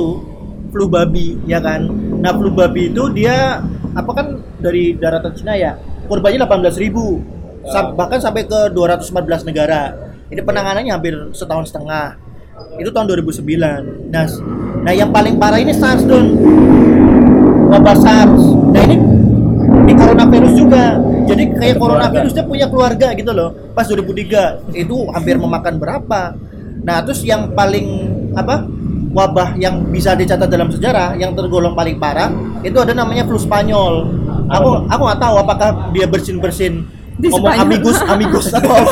flu 0.69 0.85
babi 0.85 1.39
ya 1.49 1.57
kan. 1.63 1.89
Nah, 2.21 2.31
flu 2.35 2.53
babi 2.53 2.91
itu 2.91 3.09
dia 3.15 3.63
apa 3.97 4.11
kan 4.13 4.27
dari 4.61 4.93
daratan 4.93 5.33
Cina 5.33 5.57
ya. 5.57 5.79
Korbannya 6.05 6.43
18.000. 6.45 7.23
Sam- 7.67 7.99
bahkan 7.99 8.19
sampai 8.21 8.47
ke 8.47 8.71
214 8.71 9.43
negara. 9.43 9.91
Ini 10.27 10.43
penanganannya 10.43 10.91
hampir 10.91 11.15
setahun 11.33 11.71
setengah. 11.71 12.15
Itu 12.77 12.93
tahun 12.93 13.09
2009. 13.09 14.11
Nah, 14.11 14.25
nah 14.83 14.93
yang 14.93 15.09
paling 15.09 15.39
parah 15.39 15.59
ini 15.59 15.73
SARS 15.73 16.03
don. 16.05 16.35
Wabah 17.67 17.95
SARS. 17.99 18.43
Nah 18.71 18.81
ini 18.87 18.97
di 19.87 19.93
coronavirus 19.93 20.53
juga. 20.55 20.83
Jadi 21.27 21.43
kayak 21.59 21.75
coronavirus 21.75 22.31
dia 22.31 22.45
punya 22.47 22.67
keluarga 22.71 23.11
gitu 23.11 23.31
loh. 23.35 23.51
Pas 23.75 23.83
2003 23.83 24.71
itu 24.75 24.95
hampir 25.11 25.35
memakan 25.35 25.75
berapa? 25.75 26.33
Nah 26.87 26.97
terus 27.03 27.21
yang 27.27 27.51
paling 27.51 27.87
apa? 28.33 28.63
Wabah 29.07 29.57
yang 29.57 29.87
bisa 29.89 30.13
dicatat 30.13 30.45
dalam 30.45 30.69
sejarah 30.69 31.17
yang 31.17 31.33
tergolong 31.33 31.73
paling 31.73 31.97
parah 31.97 32.29
itu 32.61 32.77
ada 32.77 32.93
namanya 32.93 33.25
flu 33.25 33.39
Spanyol. 33.39 34.13
Aku 34.47 34.87
aku 34.87 35.01
nggak 35.03 35.19
tahu 35.19 35.35
apakah 35.41 35.69
dia 35.91 36.05
bersin 36.07 36.37
bersin 36.39 36.85
Di 37.17 37.27
ngomong 37.27 37.49
Spanyol. 37.49 37.65
amigos 37.65 37.97
amigos 38.05 38.45
atau 38.51 38.71
apa. 38.77 38.91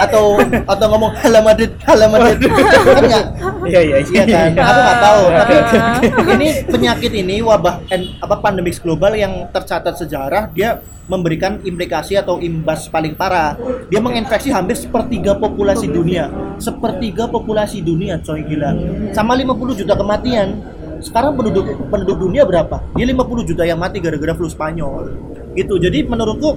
atau 0.00 0.24
atau 0.66 0.86
ngomong 0.88 1.12
halamadit 1.14 1.70
halamadit 1.84 2.48
kan 2.48 3.02
nggak 3.02 3.24
iya 3.68 3.80
iya 3.82 3.96
Iya 4.00 4.24
kan, 4.24 4.50
aku 4.56 4.80
nggak 4.80 5.00
tahu. 5.00 5.22
Tapi 5.30 5.54
Ah. 5.70 5.94
ini 6.32 6.48
penyakit 6.64 7.12
ini 7.14 7.36
wabah 7.40 7.84
en- 7.86 8.16
apa 8.16 8.40
pandemik 8.40 8.72
global 8.78 9.12
yang 9.12 9.46
tercatat 9.48 9.94
sejarah 9.96 10.48
dia 10.48 10.80
memberikan 11.04 11.58
implikasi 11.60 12.14
atau 12.14 12.38
imbas 12.38 12.86
paling 12.86 13.12
parah. 13.12 13.58
Dia 13.86 13.98
menginfeksi 13.98 14.48
hampir 14.48 14.74
sepertiga 14.74 15.34
populasi 15.34 15.86
dunia. 15.86 16.30
Sepertiga 16.56 17.26
populasi 17.26 17.82
dunia, 17.82 18.16
coy 18.16 18.40
gila. 18.42 18.70
Sama 19.10 19.34
50 19.34 19.74
juta 19.76 19.92
kematian. 19.92 20.62
Sekarang 21.00 21.34
penduduk 21.34 21.66
penduduk 21.86 22.16
dunia 22.20 22.44
berapa? 22.44 22.78
Dia 22.92 23.06
50 23.06 23.42
juta 23.44 23.62
yang 23.62 23.76
mati 23.76 23.98
gara-gara 23.98 24.32
flu 24.32 24.46
Spanyol. 24.46 25.10
Gitu. 25.52 25.74
Jadi 25.76 25.98
menurutku 26.04 26.54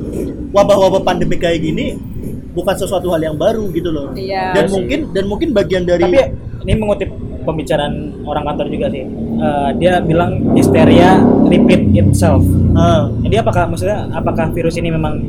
wabah-wabah 0.49 1.01
pandemik 1.01 1.39
kayak 1.39 1.61
gini 1.61 1.97
bukan 2.53 2.75
sesuatu 2.77 3.09
hal 3.09 3.21
yang 3.23 3.35
baru 3.35 3.69
gitu 3.71 3.89
loh. 3.89 4.13
Iya 4.13 4.53
Dan 4.53 4.65
sih. 4.65 4.73
mungkin 4.75 4.99
dan 5.11 5.25
mungkin 5.25 5.49
bagian 5.51 5.83
dari 5.83 6.05
tapi 6.05 6.19
ini 6.63 6.73
mengutip 6.77 7.09
pembicaraan 7.43 8.23
orang 8.23 8.43
kantor 8.45 8.67
juga 8.69 8.87
sih 8.89 9.03
Eh, 9.33 9.69
dia 9.75 9.97
bilang 9.99 10.53
hysteria 10.53 11.17
repeat 11.43 11.89
itself 11.91 12.45
Ah. 12.73 13.09
Jadi 13.19 13.35
apakah 13.35 13.65
maksudnya 13.67 14.07
apakah 14.09 14.49
virus 14.49 14.77
ini 14.77 14.87
memang 14.87 15.19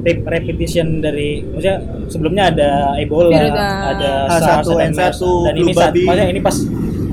re- 0.00 0.22
repetition 0.22 1.00
dari 1.00 1.42
maksudnya 1.42 1.76
sebelumnya 2.06 2.52
ada 2.52 2.70
Ebola, 2.96 3.32
Virus, 3.32 3.52
ah. 3.52 3.90
ada 3.90 4.10
H1N1, 4.30 4.38
SARS, 4.38 4.66
ada 4.70 4.86
MERS, 4.86 5.20
dan 5.42 5.54
ini 5.56 5.72
saat 5.72 5.92
maksudnya 5.92 6.26
ini 6.30 6.40
pas 6.40 6.56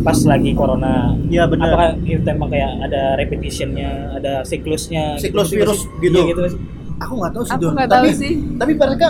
pas 0.04 0.20
lagi 0.22 0.52
corona. 0.52 1.16
Iya, 1.26 1.48
benar. 1.48 1.68
Apakah 1.70 1.90
itu 2.00 2.28
emang 2.28 2.50
kayak 2.50 2.72
ada 2.84 3.02
repetitionnya, 3.16 3.90
ada 4.14 4.34
siklusnya, 4.44 5.16
Siklus 5.16 5.48
gitu, 5.48 5.64
virus 5.64 5.80
gitu. 5.98 6.14
Iya, 6.14 6.30
gitu 6.30 6.40
sih. 6.50 6.60
Aku 7.00 7.14
nggak 7.18 7.32
tahu 7.32 7.44
sih 7.44 7.54
Aku 7.54 7.66
nggak 7.72 7.90
tapi 7.90 8.08
tahu 8.08 8.20
sih. 8.20 8.34
tapi 8.54 8.72
mereka 8.74 9.08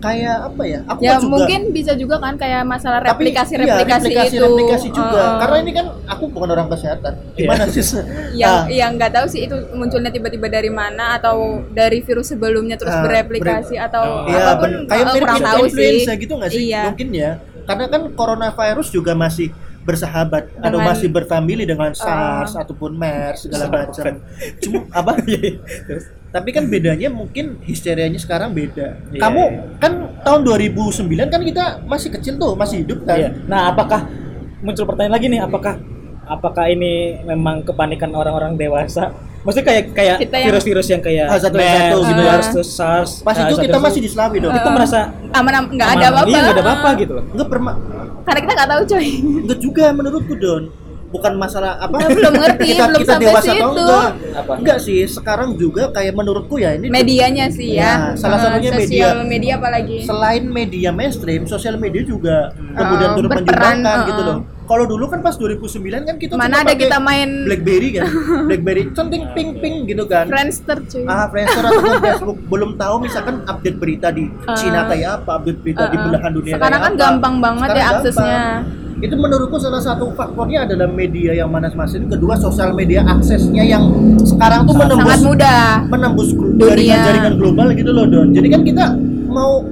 kayak 0.00 0.36
apa 0.48 0.62
ya? 0.64 0.80
Aku 0.88 1.00
ya 1.00 1.10
kan 1.10 1.20
juga 1.20 1.32
mungkin 1.36 1.60
bisa 1.70 1.92
juga 1.92 2.16
kan 2.16 2.34
kayak 2.34 2.62
masalah 2.64 2.98
Tapi, 2.98 3.10
replikasi 3.12 3.52
iya, 3.52 3.60
replikasi, 3.60 4.04
replikasi, 4.08 4.32
itu 4.32 4.42
replikasi 4.42 4.88
juga. 4.90 5.20
Uh, 5.20 5.38
Karena 5.38 5.56
ini 5.60 5.72
kan 5.72 5.86
aku 6.08 6.24
bukan 6.26 6.48
orang 6.50 6.68
kesehatan. 6.68 7.12
Gimana 7.34 7.62
sih? 7.68 7.84
yang 8.40 8.54
Ah, 8.56 8.64
yang 8.66 8.90
nggak 8.96 9.12
tahu 9.12 9.26
sih 9.28 9.40
itu 9.44 9.56
munculnya 9.72 10.08
tiba-tiba 10.08 10.46
dari 10.46 10.70
mana 10.70 11.18
atau 11.18 11.36
dari 11.68 12.00
virus 12.00 12.32
sebelumnya 12.32 12.74
terus 12.74 12.90
Ah, 12.90 13.04
bereplikasi 13.04 13.76
ber- 13.76 13.84
atau 13.86 14.02
Oh. 14.02 14.24
Iya, 14.26 14.40
apa 14.40 14.52
pun 14.56 14.70
ben- 14.72 14.86
kayak 14.88 15.04
uh, 15.04 15.12
mirip 15.12 15.26
kurang 15.26 15.40
tahu 15.44 15.58
sih 15.60 15.68
influenza 15.68 16.12
gitu 16.16 16.32
nggak 16.34 16.50
sih? 16.50 16.62
iya 16.64 16.82
Mungkin 16.88 17.08
ya. 17.12 17.30
Karena 17.60 17.84
kan 17.86 18.02
coronavirus 18.10 18.88
juga 18.90 19.12
masih 19.12 19.52
bersahabat 19.80 20.52
atau 20.60 20.76
Dengan- 20.76 20.88
masih 20.92 21.08
berfamili 21.08 21.64
dengan 21.64 21.90
SARS 21.96 22.52
ataupun 22.54 22.94
MERS 22.94 23.48
segala 23.48 23.66
macam. 23.72 24.20
Cuma 24.60 24.78
apa? 25.00 25.12
Terus 25.24 26.04
Tapi 26.30 26.54
kan 26.54 26.70
bedanya 26.70 27.10
mungkin 27.10 27.58
histerianya 27.66 28.20
sekarang 28.22 28.54
beda. 28.54 29.02
Iya, 29.10 29.18
Kamu 29.18 29.42
kan 29.82 29.92
tahun 30.22 30.40
2009 30.46 31.26
kan 31.26 31.42
kita 31.42 31.64
masih 31.82 32.08
kecil 32.14 32.38
tuh, 32.38 32.54
masih 32.54 32.86
hidup 32.86 33.02
kan? 33.02 33.18
Iya. 33.18 33.28
Nah, 33.50 33.74
apakah 33.74 34.06
muncul 34.62 34.86
pertanyaan 34.86 35.18
lagi 35.18 35.26
nih, 35.26 35.42
apakah 35.42 35.74
apakah 36.22 36.70
ini 36.70 37.18
memang 37.26 37.66
kepanikan 37.66 38.14
orang-orang 38.14 38.54
dewasa? 38.54 39.10
Maksudnya 39.40 39.66
kayak 39.66 39.84
kayak 39.90 40.16
Kita 40.18 40.36
yang- 40.36 40.46
virus-virus 40.46 40.86
yang 40.86 41.00
kayak 41.00 41.26
H1N1 41.30 41.56
MERS, 41.56 41.96
gitu 42.02 42.20
MERS, 42.20 42.28
ya. 42.42 42.52
terus 42.52 42.68
SARS. 42.70 43.10
Pas 43.20 43.32
itu 43.34 43.44
H1N1, 43.50 43.64
kita 43.64 43.78
masih 43.78 44.00
di 44.00 44.08
Slawi 44.08 44.36
dong. 44.38 44.52
kita 44.52 44.68
merasa 44.68 44.98
aman 45.30 45.54
am- 45.54 45.70
nggak 45.70 45.88
ada 45.90 46.06
apa-apa 46.10 46.28
Iya, 46.28 46.38
nggak 46.38 46.52
ada 46.52 46.62
apa-apa 46.62 46.88
gitu 46.96 47.12
loh. 47.14 47.24
Enggak 47.26 47.48
pernah 47.48 47.74
karena 48.20 48.38
kita 48.38 48.52
nggak 48.54 48.68
tahu 48.68 48.82
coy 48.86 49.06
enggak 49.40 49.58
juga 49.58 49.84
menurutku 49.90 50.34
Don. 50.36 50.64
Bukan 51.10 51.32
masalah 51.34 51.74
apa? 51.76 51.96
Kita 51.98 52.14
belum 52.14 52.34
ngerti, 52.38 52.68
kita, 52.70 52.84
belum 52.86 53.00
kita 53.00 53.10
sampai 53.10 53.24
dewasa 53.26 53.42
atau 53.42 53.50
situ. 53.50 53.66
enggak. 53.74 54.10
Apa? 54.30 54.52
Enggak 54.54 54.78
sih, 54.78 54.98
sekarang 55.02 55.48
juga 55.56 55.82
kayak 55.90 56.12
menurutku 56.12 56.54
ya 56.54 56.70
ini 56.72 56.86
medianya 56.86 57.50
sih 57.50 57.74
Ya, 57.74 57.82
ya, 57.82 57.92
salah 58.14 58.38
Uh, 58.38 58.42
satunya 58.46 58.70
sosial 58.70 58.86
media. 59.18 59.26
media 59.26 59.52
apalagi 59.58 59.96
selain 60.00 60.44
media 60.46 60.90
mainstream, 60.90 61.42
sosial 61.44 61.74
media 61.76 62.04
juga 62.04 62.54
kemudian 62.54 63.10
Uh, 63.10 63.16
turut 63.16 63.30
menyumbangkan 63.32 63.74
uh, 63.96 64.06
gitu 64.06 64.20
uh. 64.20 64.28
loh. 64.28 64.38
Kalau 64.70 64.86
dulu 64.86 65.04
kan 65.04 65.18
pas 65.18 65.34
2009 65.34 65.66
kan 66.06 66.14
kita 66.14 66.32
mana 66.32 66.62
ada 66.62 66.72
kita 66.72 66.96
main 66.96 67.42
BlackBerry 67.42 67.90
kan, 67.90 68.06
BlackBerry 68.46 68.82
centing 68.92 69.26
ping 69.34 69.58
ping 69.58 69.82
gitu 69.84 70.06
kan. 70.06 70.30
Friendster 70.30 70.78
cuy 70.80 71.02
Ah, 71.04 71.26
Friendster 71.26 71.64
ataupun 71.64 71.98
Facebook 72.00 72.38
belum 72.46 72.78
tahu 72.78 72.94
misalkan 73.02 73.42
update 73.44 73.76
berita 73.76 74.08
di 74.08 74.30
Uh, 74.40 74.54
Cina 74.54 74.86
kayak 74.86 75.10
apa, 75.20 75.30
update 75.36 75.58
berita 75.58 75.84
di 75.84 75.94
uh, 75.94 75.98
uh. 75.98 76.06
belahan 76.06 76.30
dunia 76.30 76.54
Sekarang 76.54 76.70
kayak 76.72 76.86
kan 76.86 76.92
apa. 76.92 77.02
gampang 77.02 77.34
banget 77.36 77.66
ya 77.66 77.74
Sekarang 77.74 77.90
aksesnya. 77.98 78.38
gampang. 78.38 78.78
Itu 79.00 79.14
menurutku 79.16 79.56
salah 79.56 79.80
satu 79.80 80.04
faktornya 80.12 80.58
adalah 80.62 80.86
media 80.86 81.32
yang 81.32 81.48
manas-masin, 81.48 82.04
kedua 82.06 82.36
sosial 82.36 82.70
media 82.70 83.00
aksesnya 83.02 83.64
yang 83.64 83.82
sekarang 84.22 84.68
tuh 84.68 84.76
menembus 84.76 85.08
sangat 85.08 85.20
mudah 85.24 85.62
menembus 85.88 86.28
jaringan-jaringan 86.60 87.34
global 87.34 87.66
gitu 87.72 87.90
loh 87.90 88.04
Don. 88.04 88.28
Jadi 88.30 88.46
kan 88.46 88.60
kita 88.60 88.84
mau 89.26 89.64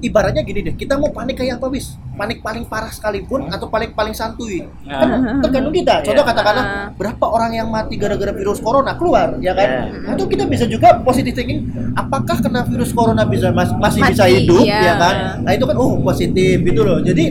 ibaratnya 0.00 0.40
gini 0.40 0.60
deh, 0.62 0.74
kita 0.74 0.96
mau 0.96 1.08
panik 1.08 1.36
kayak 1.36 1.56
apa 1.56 1.68
wis? 1.68 1.94
Panik 2.12 2.40
paling 2.40 2.64
parah 2.64 2.88
sekalipun 2.88 3.48
atau 3.48 3.66
paling 3.66 3.90
paling 3.90 4.10
santuy. 4.10 4.64
Kan 4.82 5.08
tergantung 5.40 5.70
kita. 5.70 6.00
Contoh 6.02 6.20
Iya. 6.20 6.30
katakanlah 6.30 6.64
Ah. 6.64 6.86
berapa 6.92 7.24
orang 7.26 7.52
yang 7.54 7.68
mati 7.68 7.94
gara-gara 7.94 8.28
virus 8.30 8.58
corona 8.58 8.92
keluar, 8.94 9.36
ya 9.38 9.52
kan? 9.52 9.68
Atau 10.06 10.24
kita 10.24 10.44
bisa 10.44 10.64
juga 10.64 10.98
positive 10.98 11.32
thinking, 11.32 11.68
apakah 11.92 12.36
kena 12.38 12.60
virus 12.62 12.90
corona 12.90 13.22
bisa 13.22 13.48
mas- 13.50 13.72
masih 13.72 14.00
bisa 14.02 14.24
Mati, 14.24 14.34
hidup, 14.38 14.62
iya. 14.62 14.80
ya 14.82 14.94
kan? 14.96 15.14
Nah 15.40 15.52
itu 15.52 15.64
kan 15.64 15.76
oh 15.76 16.00
positif 16.00 16.56
gitu 16.58 16.80
loh. 16.80 17.00
Jadi 17.00 17.24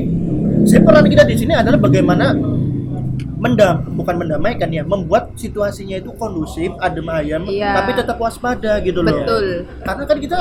saya 0.63 0.82
peran 0.82 1.05
kita 1.05 1.23
di 1.23 1.36
sini 1.36 1.53
adalah 1.53 1.77
bagaimana 1.77 2.34
mendam 3.36 3.95
bukan 3.95 4.15
mendamaikan 4.17 4.67
ya 4.67 4.84
membuat 4.84 5.32
situasinya 5.34 5.95
itu 5.95 6.12
kondusif 6.13 6.75
adem 6.77 7.08
ayem 7.08 7.47
Iya. 7.47 7.71
tapi 7.73 7.95
tetap 7.95 8.19
waspada 8.19 8.84
gitu 8.84 8.99
loh 8.99 9.15
Betul. 9.15 9.63
karena 9.79 10.03
kan 10.03 10.17
kita 10.19 10.39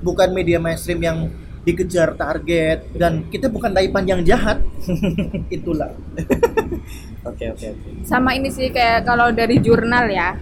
bukan 0.00 0.28
media 0.32 0.56
mainstream 0.56 0.96
yang 0.98 1.28
dikejar 1.60 2.16
target 2.16 2.88
dan 2.96 3.28
kita 3.28 3.46
bukan 3.46 3.70
taipan 3.70 4.04
yang 4.04 4.20
jahat 4.22 4.64
itulah 5.56 5.92
Oke, 7.20 7.52
oke, 7.52 7.66
oke. 7.68 7.88
sama 8.02 8.32
ini 8.32 8.48
sih 8.48 8.72
kayak 8.72 9.04
kalau 9.04 9.28
dari 9.28 9.60
jurnal 9.60 10.08
ya 10.08 10.40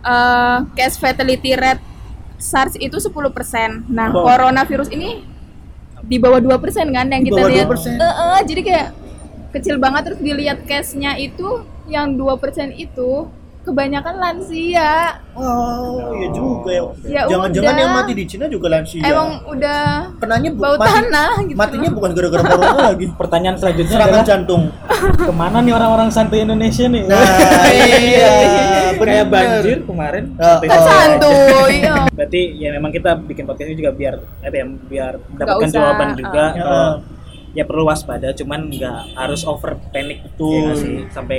eh 0.00 0.58
case 0.74 0.96
fatality 0.96 1.54
rate 1.54 1.84
SARS 2.40 2.72
itu 2.80 2.96
10%. 2.96 3.84
Nah, 3.92 4.08
Oh. 4.10 4.24
coronavirus 4.24 4.88
ini 4.96 5.20
di 6.00 6.16
bawah 6.16 6.40
2% 6.40 6.88
kan 6.88 7.04
yang 7.06 7.20
Di 7.20 7.28
kita 7.28 7.40
lihat. 7.44 7.68
2%. 7.68 8.00
Eh, 8.00 8.08
eh, 8.08 8.40
jadi 8.48 8.60
kayak 8.64 8.88
kecil 9.52 9.76
banget 9.76 10.02
terus 10.08 10.20
dilihat 10.24 10.64
case-nya 10.64 11.20
itu 11.20 11.68
yang 11.84 12.16
2% 12.16 12.72
itu 12.72 13.28
kebanyakan 13.70 14.14
lansia. 14.18 14.90
oh 15.32 16.10
ya 16.12 16.28
juga 16.34 16.70
ya 16.70 16.82
Ya 17.06 17.22
jangan-jangan 17.24 17.74
yang 17.78 17.92
mati 17.94 18.12
di 18.12 18.24
Cina 18.26 18.44
juga 18.50 18.66
lansia 18.68 19.00
Emang 19.00 19.40
udah 19.46 20.10
kenanya 20.18 20.50
bu- 20.52 20.60
bau 20.60 20.76
mati- 20.76 21.06
tanah 21.06 21.30
gitu. 21.46 21.56
matinya 21.56 21.90
bukan 21.94 22.10
gara-gara 22.12 22.42
corona 22.44 22.80
lagi 22.92 23.06
Pertanyaan 23.14 23.56
selanjutnya 23.56 23.92
serangan 23.94 24.10
adalah 24.12 24.26
jantung 24.26 24.62
ke 25.00 25.32
mana 25.32 25.58
nih 25.62 25.72
orang-orang 25.72 26.08
santai 26.10 26.44
Indonesia 26.44 26.84
nih? 26.84 27.02
nah 27.06 27.22
iya 27.72 28.34
Kayak 29.00 29.26
bener. 29.26 29.32
banjir 29.32 29.78
kemarin. 29.86 30.24
Oh, 30.36 30.58
oh. 30.60 30.84
santuy. 30.84 31.74
ya. 31.80 32.04
Berarti 32.18 32.40
ya 32.58 32.68
memang 32.74 32.90
kita 32.92 33.16
bikin 33.16 33.48
podcast 33.48 33.68
ini 33.70 33.78
juga 33.80 33.96
biar 33.96 34.14
apa 34.44 34.52
ya, 34.52 34.64
biar 34.66 35.12
mendapatkan 35.24 35.68
jawaban 35.72 36.08
uh. 36.10 36.16
juga. 36.20 36.44
Ya. 36.52 36.60
kalau 36.60 36.88
ya 37.50 37.64
perlu 37.64 37.84
waspada, 37.88 38.28
cuman 38.30 38.68
nggak 38.68 39.16
harus 39.16 39.42
over 39.42 39.80
panic 39.90 40.20
Betul. 40.22 40.52
ya 40.52 40.60
nggak 40.62 40.76
sih 40.76 40.96
sampai 41.10 41.38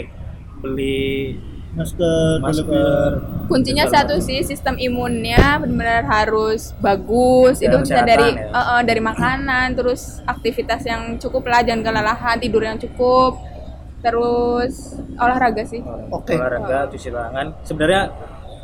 beli 0.60 1.38
masker 1.72 2.44
masker. 2.44 3.10
kuncinya 3.48 3.88
satu 3.88 4.20
sih 4.20 4.40
sistem 4.42 4.76
imunnya 4.78 5.56
benar-benar 5.56 6.04
harus 6.06 6.76
bagus 6.78 7.58
Ya, 7.58 7.72
itu 7.72 7.78
bisa 7.82 8.04
dari 8.04 8.28
ya. 8.30 8.52
eh, 8.52 8.68
eh, 8.74 8.82
dari 8.84 9.00
makanan 9.00 9.72
terus 9.74 10.20
aktivitas 10.26 10.84
yang 10.84 11.16
cukup 11.18 11.48
lah 11.48 11.62
jangan 11.62 11.84
kelelahan 11.86 12.38
tidur 12.38 12.60
yang 12.62 12.76
cukup 12.76 13.40
terus 14.00 14.98
olahraga 15.16 15.64
sih 15.64 15.80
Oke. 16.10 16.34
olahraga, 16.34 16.90
cuci 16.90 17.08
tangan. 17.08 17.54
Sebenarnya 17.62 18.10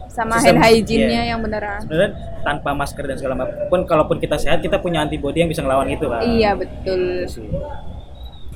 sama 0.09 0.33
Sistem- 0.35 0.57
hand 0.57 0.65
hygiene-nya 0.65 1.21
iya. 1.21 1.31
yang 1.31 1.39
beneran 1.39 1.77
sebenarnya 1.79 2.11
tanpa 2.41 2.73
masker 2.73 3.05
dan 3.05 3.15
segala 3.15 3.33
macam 3.37 3.53
pun 3.69 3.85
kalaupun 3.85 4.17
kita 4.17 4.33
sehat 4.35 4.59
kita 4.59 4.81
punya 4.81 4.99
antibody 4.99 5.39
yang 5.39 5.47
bisa 5.47 5.61
ngelawan 5.61 5.85
itu 5.87 6.03
kan. 6.03 6.25
iya 6.25 6.51
betul 6.51 7.01
sih. 7.23 7.45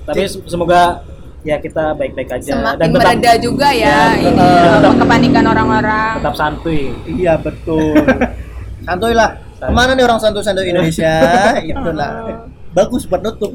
Tapi 0.02 0.26
se- 0.26 0.42
semoga 0.44 1.06
ya 1.42 1.58
kita 1.58 1.98
baik-baik 1.98 2.30
aja 2.30 2.52
semakin 2.54 2.86
tetap, 2.86 3.02
mereda 3.02 3.32
juga 3.42 3.70
ya, 3.74 4.14
Ya, 4.14 4.30
ini 4.30 4.38
tetap- 4.38 4.82
apa, 4.86 5.00
kepanikan 5.02 5.46
orang-orang 5.46 6.12
tetap 6.22 6.36
santuy. 6.38 6.82
Iya 7.06 7.34
betul. 7.42 7.98
Santuy 8.88 9.14
lah. 9.14 9.38
Ke 9.62 9.70
mana 9.70 9.94
nih 9.94 10.02
orang 10.02 10.18
santuy-santuy 10.18 10.74
Indonesia? 10.74 11.14
Itulah. 11.70 12.12
Bagus 12.74 13.06
buat 13.06 13.22
nutup. 13.22 13.54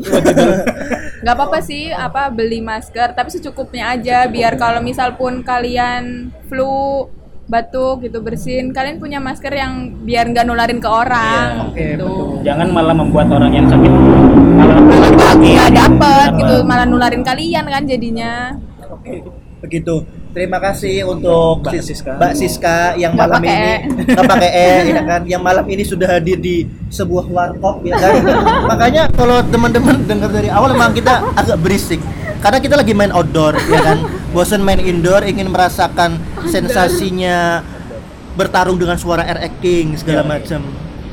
nggak 1.22 1.34
apa-apa 1.34 1.58
sih 1.58 1.90
apa 1.90 2.30
beli 2.30 2.62
masker 2.62 3.10
tapi 3.10 3.32
secukupnya 3.32 3.96
aja 3.96 4.28
biar 4.30 4.54
kalau 4.54 4.78
misal 4.78 5.16
pun 5.18 5.42
kalian 5.42 6.30
flu 6.46 7.08
batuk 7.46 8.02
gitu 8.02 8.18
bersin 8.18 8.70
kalian 8.70 8.98
punya 8.98 9.16
masker 9.16 9.50
yang 9.50 9.72
biar 10.02 10.26
nggak 10.26 10.42
nularin 10.44 10.76
ke 10.76 10.88
orang 10.88 11.46
Iya, 11.48 11.62
oke, 11.62 11.78
gitu. 11.78 12.06
betul. 12.06 12.42
Jangan 12.42 12.68
malah 12.68 12.94
membuat 12.94 13.26
orang 13.30 13.52
yang 13.52 13.66
sakit 13.66 13.90
malah 14.52 14.76
nggak 15.36 15.70
dapet 15.70 16.26
Jangan 16.26 16.30
gitu 16.36 16.56
malah- 16.64 16.88
nularin 16.88 17.22
kalian 17.22 17.64
kan 17.64 17.82
jadinya 17.82 18.32
Oke. 18.88 19.22
Begitu. 19.56 19.94
Terima 20.30 20.60
kasih 20.60 21.08
untuk 21.08 21.64
Mbak 21.64 21.72
Sis- 21.76 21.96
Siska. 21.96 22.12
Mbak 22.14 22.32
Siska 22.36 22.76
yang 22.94 23.16
malam 23.16 23.40
ini 23.40 23.56
E. 23.56 23.74
nggak 24.12 24.26
pakai 24.28 24.50
E 24.52 24.68
ya 24.86 25.02
kan, 25.02 25.20
yang 25.24 25.40
malam 25.40 25.64
ini 25.64 25.80
sudah 25.82 26.06
hadir 26.08 26.36
di 26.36 26.56
sebuah 26.86 27.24
warkop 27.26 27.80
ya 27.80 27.96
kan. 27.96 28.20
Makanya 28.68 29.08
kalau 29.10 29.40
teman-teman 29.42 29.96
dengar 30.04 30.28
dari 30.28 30.46
awal 30.48 30.70
memang 30.70 30.92
kita 30.92 31.24
agak 31.32 31.56
berisik 31.56 31.98
karena 32.38 32.60
kita 32.60 32.76
lagi 32.76 32.92
main 32.92 33.08
outdoor 33.10 33.56
ya 33.64 33.80
kan. 33.82 33.98
Bosan 34.28 34.60
main 34.60 34.76
indoor, 34.78 35.24
ingin 35.24 35.48
merasakan 35.48 36.20
sensasinya 36.54 37.64
bertarung 38.32 38.76
dengan 38.76 38.94
suara 38.94 39.24
air 39.24 39.40
acting 39.42 39.96
segala 39.96 40.20
Iya. 40.20 40.28
macam. 40.28 40.60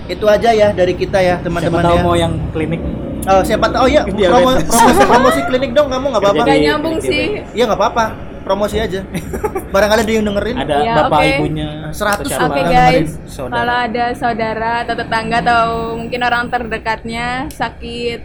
Itu 0.04 0.26
aja 0.28 0.50
ya 0.52 0.70
dari 0.70 0.94
kita 0.94 1.16
ya 1.18 1.38
Siapa 1.38 1.46
teman-teman 1.48 1.80
tahu 1.82 1.96
ya. 1.96 2.04
mau 2.04 2.16
yang 2.16 2.34
klinik 2.52 2.82
Oh, 3.24 3.40
siapa 3.40 3.72
tahu 3.72 3.88
oh 3.88 3.90
ya 3.96 4.04
promo, 4.04 4.52
promosi, 4.60 5.00
promosi 5.16 5.40
klinik 5.48 5.72
dong 5.72 5.88
kamu 5.88 6.06
nggak 6.12 6.22
apa-apa. 6.22 6.44
Nggak 6.44 6.60
nyambung 6.62 6.98
Jadi- 7.00 7.08
sih 7.08 7.26
Iya 7.56 7.64
nggak 7.66 7.80
apa-apa, 7.80 8.06
promosi 8.44 8.76
aja. 8.78 9.00
Barangkali 9.72 10.02
ada 10.04 10.12
yang 10.12 10.26
dengerin. 10.28 10.56
ada 10.60 10.76
Ya, 10.78 10.94
bapak 11.00 11.18
oke. 11.18 11.30
ibunya 11.32 11.70
100 11.88 12.04
atau 12.04 12.20
Oke 12.20 12.30
siapa. 12.60 12.68
guys, 12.68 13.10
Saudara. 13.26 13.56
kalau 13.56 13.76
ada 13.80 14.06
saudara 14.14 14.72
atau 14.84 14.94
tetangga 14.94 15.38
atau 15.40 15.66
mungkin 15.96 16.20
orang 16.20 16.52
terdekatnya 16.52 17.28
sakit 17.50 18.20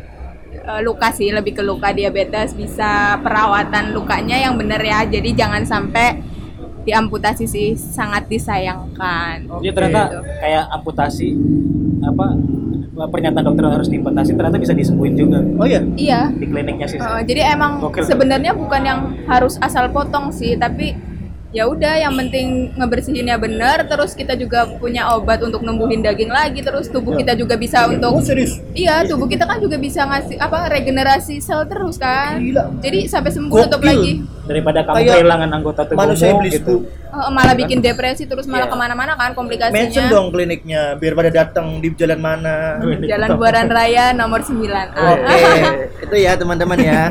eh, 0.51 0.80
luka 0.82 1.09
sih, 1.09 1.30
lebih 1.30 1.55
ke 1.55 1.62
luka 1.62 1.94
diabetes 1.94 2.53
bisa 2.53 3.22
perawatan 3.22 3.94
lukanya 3.94 4.34
yang 4.36 4.59
bener 4.59 4.82
ya. 4.82 5.07
Jadi 5.07 5.30
jangan 5.32 5.62
sampai 5.62 6.26
diamputasi 6.89 7.45
sih 7.45 7.68
sangat 7.72 8.24
disayangkan. 8.26 9.45
Jadi 9.45 9.70
ternyata 9.70 10.03
Gitu. 10.09 10.20
kayak 10.39 10.64
amputasi 10.72 11.28
apa 12.01 12.26
pernyataan 12.99 13.45
dokter 13.45 13.64
harus 13.64 13.86
diamputasi 13.86 14.30
ternyata 14.32 14.57
bisa 14.57 14.72
disembuhin 14.72 15.14
juga 15.14 15.39
Oh 15.55 15.62
iya. 15.62 15.80
Iya. 15.95 16.20
di 16.32 16.47
kliniknya 16.47 16.86
sih. 16.86 16.99
Uh, 16.99 17.20
jadi 17.22 17.53
emang 17.53 17.78
Gokil. 17.80 18.03
sebenarnya 18.03 18.53
bukan 18.53 18.82
yang 18.82 18.99
harus 19.24 19.55
asal 19.59 19.86
potong 19.89 20.32
sih, 20.32 20.57
tapi 20.57 20.97
ya 21.49 21.64
udah 21.64 21.97
yang 21.97 22.12
penting 22.14 22.74
ngebersihinnya 22.74 23.39
bener, 23.39 23.86
terus 23.86 24.12
kita 24.12 24.34
juga 24.34 24.68
punya 24.76 25.14
obat 25.14 25.41
untuk 25.41 25.62
numbuhin 25.62 26.03
daging 26.03 26.28
lagi, 26.28 26.61
terus 26.61 26.89
tubuh 26.89 27.14
Ya. 27.14 27.18
kita 27.22 27.32
juga 27.36 27.55
bisa 27.55 27.84
Oh 27.84 27.95
untuk 27.95 28.20
serius? 28.20 28.59
iya 28.74 29.01
tubuh 29.03 29.24
kita 29.24 29.47
kan 29.47 29.57
juga 29.57 29.76
bisa 29.76 30.05
ngasih 30.05 30.36
apa 30.36 30.68
regenerasi 30.68 31.39
sel 31.39 31.64
terus 31.64 31.97
kan. 31.97 32.36
Gila. 32.36 32.68
Jadi 32.78 33.07
sampai 33.07 33.30
sembuh 33.30 33.53
Gokil. 33.55 33.80
lagi. 33.80 34.12
Daripada 34.49 34.80
kamu 34.80 34.96
Kayak 34.96 35.14
kehilangan 35.14 35.51
anggota 35.53 35.80
tubuhmu 35.84 36.01
Manusia 36.09 36.28
iblis 36.32 36.55
gitu. 36.57 36.64
tuh. 36.64 36.80
Uh, 37.09 37.28
malah 37.28 37.53
bikin 37.53 37.78
depresi 37.78 38.24
terus 38.24 38.49
malah 38.49 38.64
Iya. 38.64 38.72
ke 38.72 38.76
mana-mana 38.80 39.12
kan 39.12 39.36
komplikasinya. 39.36 39.76
Mention 39.76 40.05
dong 40.09 40.32
kliniknya 40.32 40.96
biar 40.96 41.12
pada 41.12 41.30
datang 41.30 41.78
di 41.78 41.88
jalan 41.92 42.16
mana. 42.16 42.80
Jalan 42.80 43.28
Buaran 43.36 43.68
Raya 43.68 44.16
nomor 44.16 44.40
9 44.40 44.57
Oke, 44.88 45.36
itu 46.09 46.16
ya 46.16 46.32
teman-teman 46.34 46.78
ya. 46.80 47.03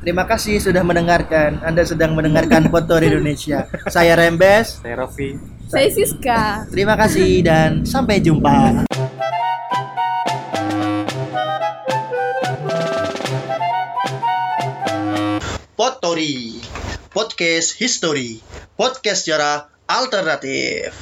Terima 0.00 0.22
kasih 0.22 0.62
sudah 0.62 0.80
mendengarkan. 0.80 1.58
Anda 1.60 1.82
sedang 1.82 2.14
mendengarkan 2.14 2.70
Foto 2.70 2.96
Indonesia. 2.96 3.66
Saya 3.90 4.14
Rembes. 4.14 4.78
Saya 4.78 5.02
Raffi. 5.02 5.34
Saya 5.66 5.90
Siska. 5.90 6.64
Terima 6.70 6.94
kasih 6.94 7.42
dan 7.42 7.82
sampai 7.82 8.22
jumpa. 8.22 8.86
Potori 15.76 16.56
Podcast 17.16 17.80
History 17.80 18.44
Podcast 18.76 19.24
sejarah 19.24 19.72
alternatif 19.88 20.92